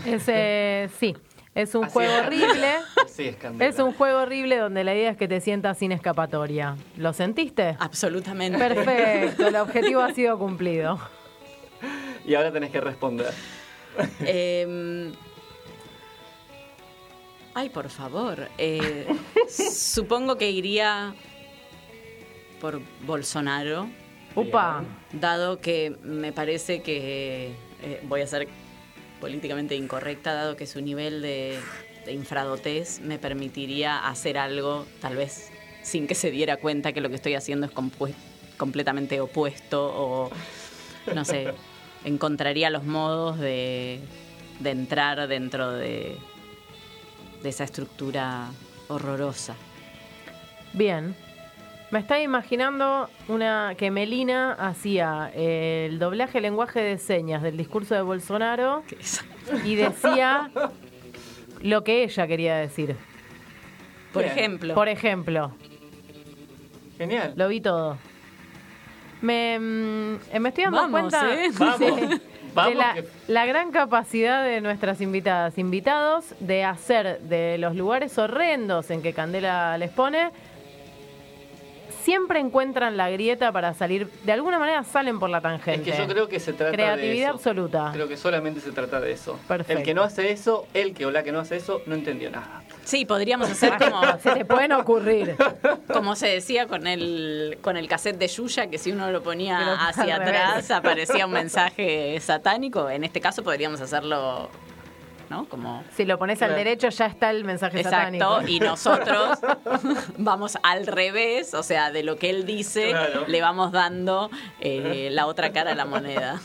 [0.04, 1.16] Ese, sí,
[1.62, 2.26] es un Así juego es.
[2.26, 2.72] horrible.
[3.04, 3.70] Así es, Candela.
[3.70, 6.76] Es un juego horrible donde la idea es que te sientas sin escapatoria.
[6.96, 7.76] ¿Lo sentiste?
[7.78, 8.58] Absolutamente.
[8.58, 10.98] Perfecto, el objetivo ha sido cumplido.
[12.24, 13.32] Y ahora tenés que responder.
[14.20, 15.12] Eh,
[17.54, 18.48] ay, por favor.
[18.58, 19.06] Eh,
[19.48, 21.14] supongo que iría
[22.60, 23.88] por Bolsonaro,
[24.34, 24.84] Upa.
[25.12, 27.52] dado que me parece que
[27.82, 28.48] eh, voy a ser
[29.20, 31.58] políticamente incorrecta, dado que su nivel de,
[32.04, 35.50] de infradotez me permitiría hacer algo, tal vez
[35.82, 37.72] sin que se diera cuenta que lo que estoy haciendo es
[38.56, 40.30] completamente opuesto o,
[41.14, 41.52] no sé,
[42.04, 44.00] encontraría los modos de,
[44.62, 46.16] entrar dentro de,
[47.42, 48.50] de esa estructura
[48.88, 49.54] horrorosa.
[50.72, 51.14] Bien.
[51.90, 58.02] Me estaba imaginando una que Melina hacía el doblaje lenguaje de señas del discurso de
[58.02, 58.82] Bolsonaro
[59.64, 60.50] y decía
[61.62, 62.94] lo que ella quería decir.
[64.12, 64.36] Por Bien.
[64.36, 65.52] ejemplo, Por ejemplo,
[66.98, 67.32] Genial.
[67.36, 67.96] lo vi todo.
[69.22, 71.48] Me, mm, eh, me estoy dando Vamos, cuenta ¿eh?
[71.58, 72.20] Vamos, de
[72.54, 78.16] vamos la, que- la gran capacidad de nuestras invitadas, invitados, de hacer de los lugares
[78.18, 80.30] horrendos en que Candela les pone,
[82.08, 85.90] siempre encuentran la grieta para salir, de alguna manera salen por la Es tangente.
[85.90, 87.34] que yo creo que se trata de Creatividad eso.
[87.36, 87.90] absoluta.
[87.92, 89.38] Creo que solamente se trata de eso.
[89.46, 89.78] Perfecto.
[89.78, 92.30] El que no hace eso, el que o la que no hace eso, no entendió
[92.30, 92.62] nada.
[92.82, 95.36] sí, podríamos hacer como, Se te pueden ocurrir.
[95.92, 99.74] como se decía con el, con el cassette de Yuya, que si uno lo ponía
[99.86, 102.88] hacia atrás aparecía un mensaje satánico.
[102.88, 104.48] En este caso podríamos hacerlo,
[105.30, 105.44] ¿no?
[105.48, 108.48] Como Si lo pones al derecho ya está el mensaje Exacto, satánico.
[108.48, 109.38] y nosotros
[110.18, 113.24] vamos al revés, o sea, de lo que él dice, Claro.
[113.26, 116.40] le vamos dando eh, la otra cara a la moneda.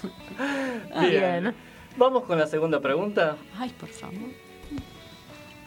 [1.01, 1.55] Bien.
[1.95, 3.38] Vamos con la segunda pregunta.
[3.59, 4.15] Ay, por favor.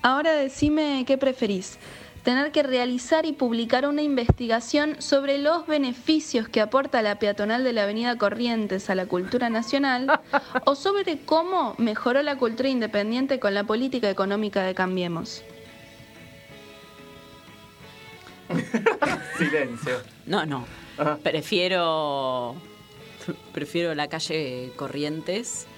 [0.03, 1.79] Ahora decime qué preferís.
[2.27, 7.73] Tener que realizar y publicar una investigación sobre los beneficios que aporta la peatonal de
[7.73, 10.21] la Avenida Corrientes a la cultura nacional
[10.65, 15.45] o sobre cómo mejoró la cultura independiente con la política económica de Cambiemos.
[19.39, 20.01] Silencio.
[20.27, 20.65] No, no.
[20.99, 21.19] Ajá.
[21.23, 22.57] Prefiero.
[23.53, 25.69] Prefiero la calle Corrientes.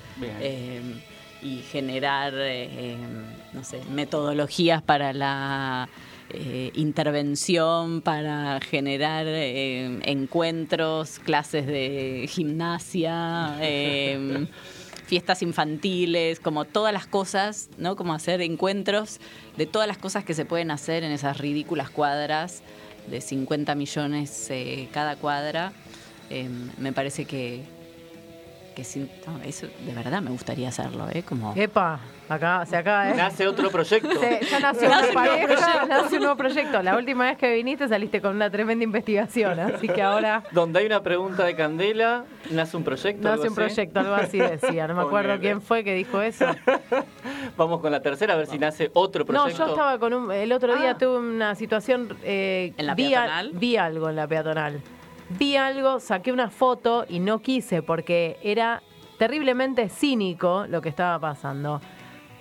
[0.41, 0.81] Eh,
[1.43, 2.97] y generar, eh,
[3.53, 5.91] no sé, metodologías para la
[6.31, 14.47] eh, intervención, para generar eh, encuentros, clases de gimnasia, eh,
[15.07, 17.97] fiestas infantiles, como todas las cosas, ¿no?
[17.97, 19.21] Como hacer encuentros
[19.57, 22.63] de todas las cosas que se pueden hacer en esas ridículas cuadras
[23.11, 25.73] de 50 millones eh, cada cuadra.
[26.31, 27.63] Eh, me parece que,
[28.79, 31.25] que sí, no, eso de verdad me gustaría hacerlo, ¿eh?
[31.29, 31.53] Como...
[31.57, 31.99] Epa,
[32.29, 33.15] acá, se acaba, ¿eh?
[33.17, 34.09] Nace otro proyecto.
[34.21, 36.81] Se- ya nació una pareja, nace un nuevo proyecto.
[36.85, 40.87] La última vez que viniste saliste con una tremenda investigación, así que ahora Donde hay
[40.87, 43.27] una pregunta de Candela, nace un proyecto.
[43.29, 43.75] algo nace un así.
[43.75, 44.87] proyecto, algo así decía.
[44.87, 45.41] No me acuerdo Ponele.
[45.41, 46.47] quién fue que dijo eso.
[47.57, 49.59] Vamos con la tercera, a ver si nace otro No, proyecto.
[49.67, 50.31] yo estaba con un.
[50.31, 50.99] El otro día Ah.
[50.99, 52.17] tuve una situación.
[52.23, 53.51] eh, ¿En la vi, a- peatonal?
[53.55, 54.81] vi algo en la peatonal.
[55.31, 58.83] Vi algo, saqué una foto y no quise porque era
[59.19, 61.81] terriblemente cínico lo que estaba pasando.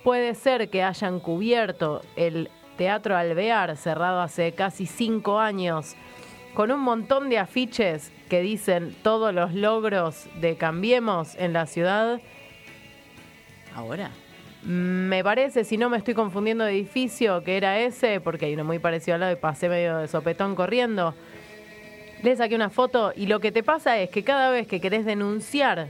[0.02, 5.96] Puede ser que hayan cubierto el Teatro Alvear, cerrado hace casi cinco años,
[6.54, 12.20] con un montón de afiches que dicen todos los logros de Cambiemos en la ciudad.
[13.74, 14.10] Ahora.
[14.64, 18.64] Me parece, si no me estoy confundiendo de edificio, que era ese, porque hay uno
[18.64, 21.14] muy parecido al lado y pasé medio de sopetón corriendo.
[22.22, 25.04] Le saqué una foto y lo que te pasa es que cada vez que querés
[25.04, 25.88] denunciar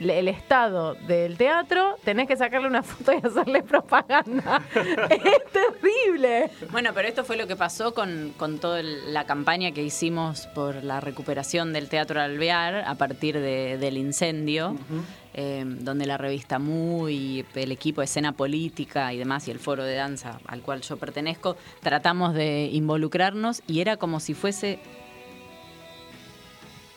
[0.00, 4.62] el estado del teatro, tenés que sacarle una foto y hacerle propaganda.
[5.10, 6.50] es terrible.
[6.70, 10.84] Bueno, pero esto fue lo que pasó con, con toda la campaña que hicimos por
[10.84, 14.76] la recuperación del Teatro Alvear a partir de- del incendio,
[15.34, 19.82] eh, donde la revista Muy, el equipo de escena política y demás, y el foro
[19.82, 24.78] de danza al cual yo pertenezco, tratamos de involucrarnos y era como si fuese...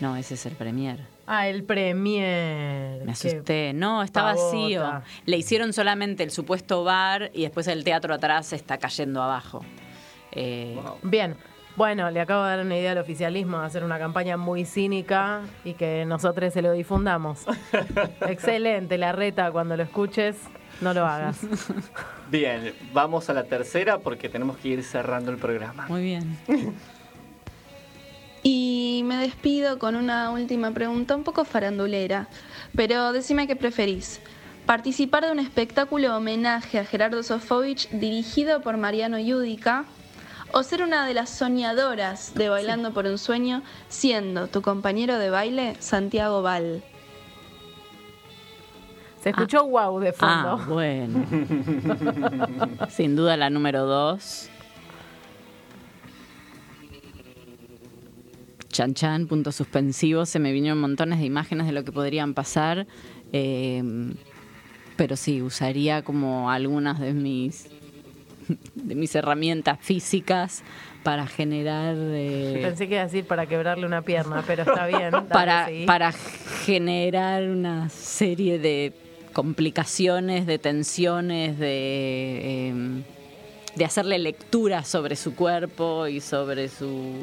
[0.02, 0.99] No, ese es el premier.
[1.28, 2.99] Ah, el premier.
[2.99, 3.72] Me Qué asusté.
[3.74, 4.43] No, está pavota.
[4.43, 5.02] vacío.
[5.26, 9.64] Le hicieron solamente el supuesto bar y después el teatro atrás está cayendo abajo.
[10.32, 10.97] Eh, Wow.
[11.04, 11.36] Bien.
[11.78, 15.41] Bueno, le acabo de dar una idea al oficialismo de hacer una campaña muy cínica
[15.64, 17.45] y que nosotros se lo difundamos.
[18.28, 20.36] Excelente, la reta, cuando lo escuches,
[20.82, 21.39] no lo hagas.
[22.30, 25.86] Bien, vamos a la tercera porque tenemos que ir cerrando el programa.
[25.88, 26.38] Muy bien.
[28.44, 32.28] Y me despido con una última pregunta un poco farandulera,
[32.76, 34.20] pero decime qué preferís.
[34.66, 39.86] Participar de un espectáculo homenaje a Gerardo Sofovich dirigido por Mariano Yudica
[40.54, 45.30] o ser una de las soñadoras de Bailando por un Sueño siendo tu compañero de
[45.30, 46.84] baile Santiago Val.
[49.22, 50.60] Se escuchó wow de fondo.
[50.60, 51.26] Ah, bueno.
[52.89, 54.51] Sin duda la número dos.
[58.72, 60.30] Chan Chan, puntos suspensivos.
[60.30, 62.88] Se me vinieron montones de imágenes de lo que podrían pasar.
[63.34, 63.84] eh,
[64.97, 67.67] pero sí, usaría como algunas de mis
[68.76, 70.63] de mis herramientas físicas
[71.03, 75.11] para generar eh, Pensé que iba a decir para quebrarle una pierna, pero está bien.
[75.11, 78.93] dale, para, para generar una serie de
[79.34, 82.74] complicaciones, de tensiones, de, eh,
[83.76, 87.15] de hacerle lectura sobre su cuerpo y sobre su,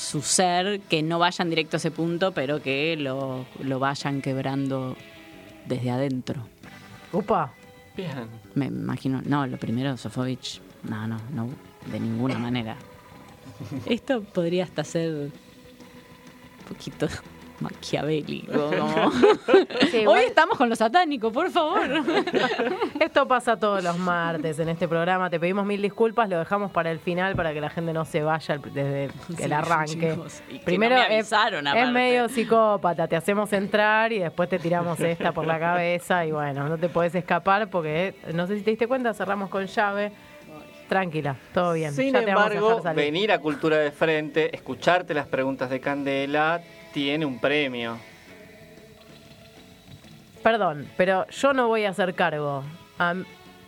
[0.00, 4.96] su ser, que no vayan directo a ese punto, pero que lo, lo vayan quebrando
[5.66, 6.46] desde adentro.
[7.12, 7.52] Upa.
[7.94, 8.26] Bien.
[8.54, 11.50] Me imagino, no, lo primero, Sofovich, no, no, no,
[11.92, 12.76] de ninguna manera.
[13.86, 15.32] Esto podría hasta ser un
[16.66, 17.06] poquito
[17.60, 18.52] maquiavélico.
[18.70, 19.12] como-
[19.90, 21.80] Sí, Hoy estamos con lo satánico, por favor.
[23.00, 25.30] Esto pasa todos los martes en este programa.
[25.30, 28.22] Te pedimos mil disculpas, lo dejamos para el final para que la gente no se
[28.22, 30.12] vaya desde Sí, el arranque.
[30.14, 34.58] chicos, Primero no me es- avisaron, es, medio psicópata, te hacemos entrar y después te
[34.58, 38.56] tiramos esta por la cabeza y bueno, no te podés escapar porque eh, no sé
[38.58, 40.12] si te diste cuenta, cerramos con llave.
[40.88, 41.92] Tranquila, todo bien.
[41.92, 43.04] Sin ya te vamos a embargo, dejar salir.
[43.04, 46.60] venir a Cultura de Frente, escucharte las preguntas de Candela,
[46.92, 47.98] tiene un premio.
[50.42, 52.64] Perdón, pero yo no voy a hacer cargo
[52.98, 53.14] a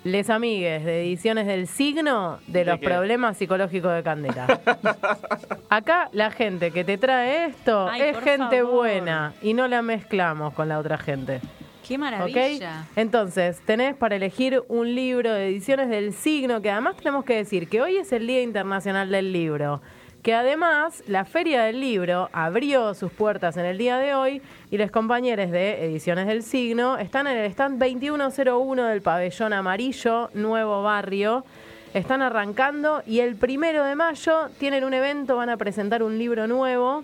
[0.04, 2.86] les amigues de Ediciones del Signo de ¿De los qué?
[2.86, 4.46] problemas psicológicos de Candela.
[5.68, 8.74] Acá la gente que te trae esto Ay, es gente favor.
[8.74, 11.40] buena y no la mezclamos con la otra gente.
[11.86, 12.86] Qué maravilla.
[12.96, 17.68] Entonces, tenés para elegir un libro de ediciones del signo, que además tenemos que decir
[17.68, 19.82] que hoy es el Día Internacional del Libro,
[20.22, 24.78] que además la Feria del Libro abrió sus puertas en el día de hoy y
[24.78, 30.82] los compañeros de Ediciones del Signo están en el stand 2101 del pabellón amarillo, Nuevo
[30.84, 31.44] Barrio.
[31.92, 36.46] Están arrancando y el primero de mayo tienen un evento, van a presentar un libro
[36.46, 37.02] nuevo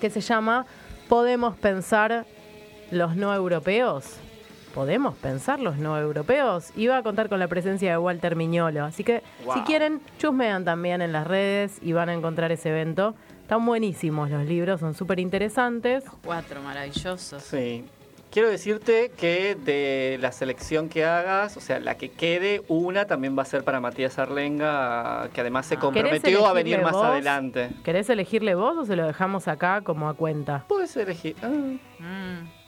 [0.00, 0.66] que se llama
[1.08, 2.26] Podemos pensar
[2.90, 4.18] los no europeos.
[4.74, 6.70] ¿Podemos pensar los no europeos?
[6.76, 8.84] Y va a contar con la presencia de Walter Miñolo.
[8.84, 9.54] Así que Wow.
[9.54, 13.14] si quieren, chusmean también en las redes y van a encontrar ese evento.
[13.42, 16.04] Están buenísimos los libros, son súper interesantes.
[16.24, 17.42] Cuatro maravillosos.
[17.42, 17.84] Sí.
[18.30, 23.36] Quiero decirte que de la selección que hagas, o sea, la que quede, una también
[23.36, 25.80] va a ser para Matías Arlenga, que además se Ah.
[25.80, 27.04] comprometió a venir más vos?
[27.06, 27.70] adelante.
[27.82, 30.64] ¿Querés elegirle vos o se lo dejamos acá como a cuenta?
[30.68, 31.34] Puedes elegir.
[31.42, 32.59] Ah, Mm.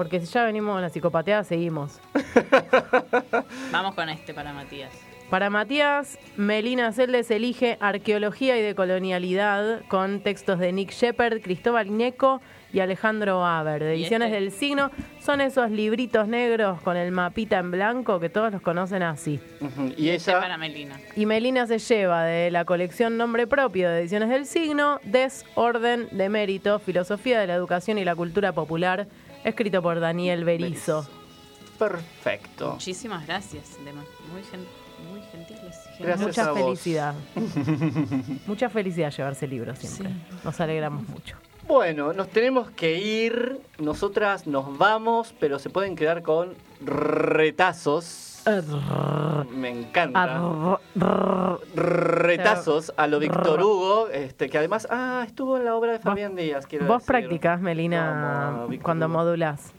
[0.00, 2.00] Porque si ya venimos con la psicopateada, seguimos.
[3.70, 4.90] Vamos con este para Matías.
[5.28, 12.40] Para Matías, Melina Celdes elige Arqueología y Decolonialidad con textos de Nick Shepard, Cristóbal Neco
[12.72, 13.84] y Alejandro Aber.
[13.84, 14.40] De ¿Y Ediciones este?
[14.40, 14.90] del Signo
[15.20, 19.38] son esos libritos negros con el mapita en blanco que todos los conocen así.
[19.60, 20.98] Ujú, Y Este ella, para Melina.
[21.14, 26.30] Y Melina se lleva de la colección Nombre Propio de Ediciones del Signo, Desorden de
[26.30, 29.06] Mérito, Filosofía de la Educación y la Cultura Popular,
[29.44, 31.06] escrito por Daniel Berizo.
[31.78, 32.72] perfecto.
[32.72, 33.76] Muchísimas gracias.
[33.84, 34.66] de- Muy, gen-
[35.10, 35.76] muy gentiles.
[35.98, 36.60] Gracias Mucha a vos.
[36.60, 37.14] felicidad.
[38.46, 40.14] Mucha felicidad llevarse el libro siempre.
[40.44, 41.36] Nos alegramos mucho.
[41.66, 43.60] Bueno, nos tenemos que ir.
[43.78, 48.29] Nosotras nos vamos, pero se pueden quedar con retazos.
[49.50, 50.78] Me encanta.
[51.74, 56.34] Retazos a lo Víctor Hugo, este, que además, ah, estuvo en la obra de Fabián
[56.36, 56.66] Díaz.
[56.66, 57.06] quiero Vos decir.
[57.06, 59.18] practicás, Melina, Vamos, cuando Hugo.
[59.18, 59.72] modulás,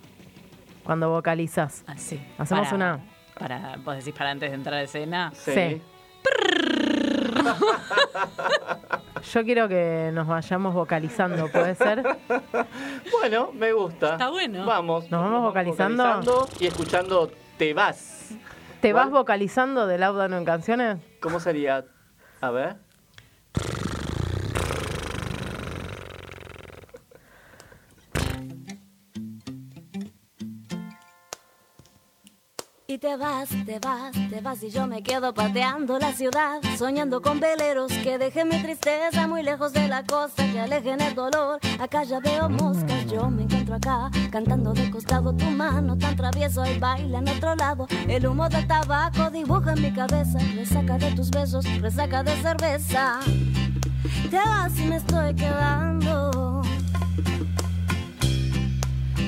[0.84, 1.84] cuando vocalizás.
[1.88, 2.22] Así.
[2.38, 3.00] Hacemos Para- una.
[3.40, 5.32] Para, vos decís para antes de entrar a escena.
[5.34, 5.52] Sí.
[5.54, 5.82] Sí.
[9.34, 12.04] Yo quiero que nos vayamos vocalizando, ¿puede ser?
[13.20, 14.14] Bueno, me gusta.
[14.14, 14.66] Está bueno.
[14.66, 15.10] Vamos.
[15.12, 16.04] ¿Nos vamos vocalizando?
[16.04, 18.32] vocalizando y escuchando Te vas.
[18.82, 20.98] ¿Te vas vocalizando del Laudano en canciones?
[21.22, 21.86] ¿Cómo sería?
[22.42, 22.78] A ver.
[32.88, 37.22] Y te vas, te vas, te vas y yo me quedo pateando la ciudad, soñando
[37.22, 41.60] con veleros que dejen mi tristeza muy lejos de la costa, que alejen el dolor.
[41.80, 43.48] Acá ya veo moscas, yo me
[43.80, 47.88] cantando de costado tu mano tan travieso y baila en otro lado.
[48.08, 53.20] El humo del tabaco dibuja en mi cabeza, resaca de tus besos, resaca de cerveza.
[54.30, 56.62] Te vas y me estoy quedando.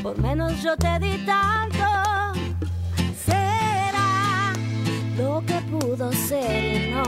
[0.02, 1.86] Por menos yo te di tanto
[3.26, 4.52] será
[5.18, 7.04] lo que pudo ser no.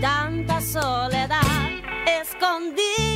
[0.00, 1.64] Tanta soledad
[2.20, 3.13] escondida,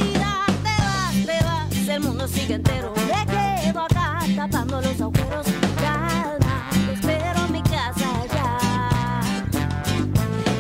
[2.29, 2.93] sigue entero.
[2.97, 5.47] Me quedo acá tapando los agujeros.
[5.77, 9.21] Calma, te espero en mi casa ya.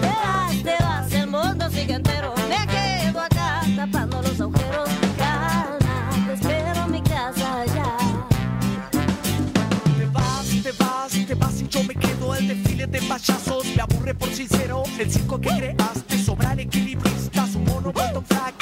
[0.01, 2.35] Te vas, te vas, el mundo sigue entero.
[2.49, 4.89] Me quedo acá tapando los agujeros.
[5.17, 7.97] Calma, te espero en mi casa ya.
[9.97, 13.65] Te vas, te vas, te vas y yo me quedo el desfile de payasos.
[13.77, 16.19] Me aburre por sincero el circo que creaste.
[16.23, 18.55] Sobra el equilibrista, su mono vuelto flac.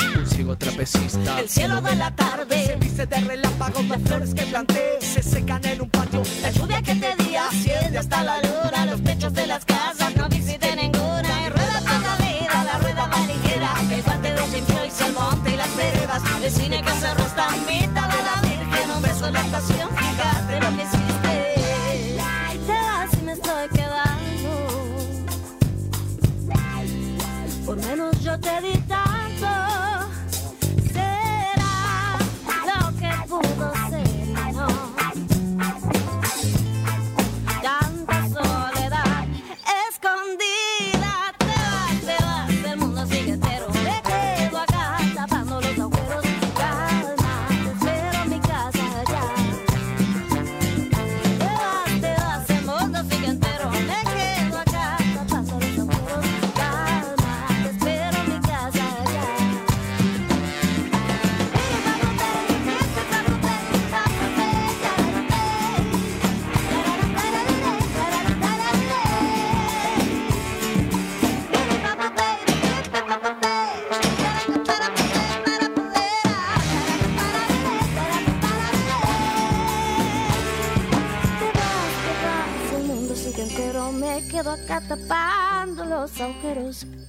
[0.55, 1.40] Trapecista.
[1.40, 5.64] El cielo de la Se tarde, viste de relámpagos, las flores que planté se secan
[5.66, 6.22] en un patio.
[6.40, 8.86] la lluvia que te di asciende hasta la luna.
[8.86, 11.47] Los techos de las casas no visité ninguna.
[11.47, 13.74] Y rueda toda la vida, la rueda valijera.
[13.90, 16.22] El guante de Jim Joyce, el monte y las veredas.
[16.40, 18.90] El cine que se rosta en mitad de la virgen.
[18.94, 21.55] Un beso en la estación, fíjate lo que hiciste.
[22.66, 24.51] Te vas y me estoy quedando.
[27.66, 29.86] Por menos yo te di tanto.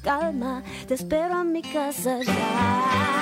[0.03, 3.16] Calma, te espero en mi casa ya.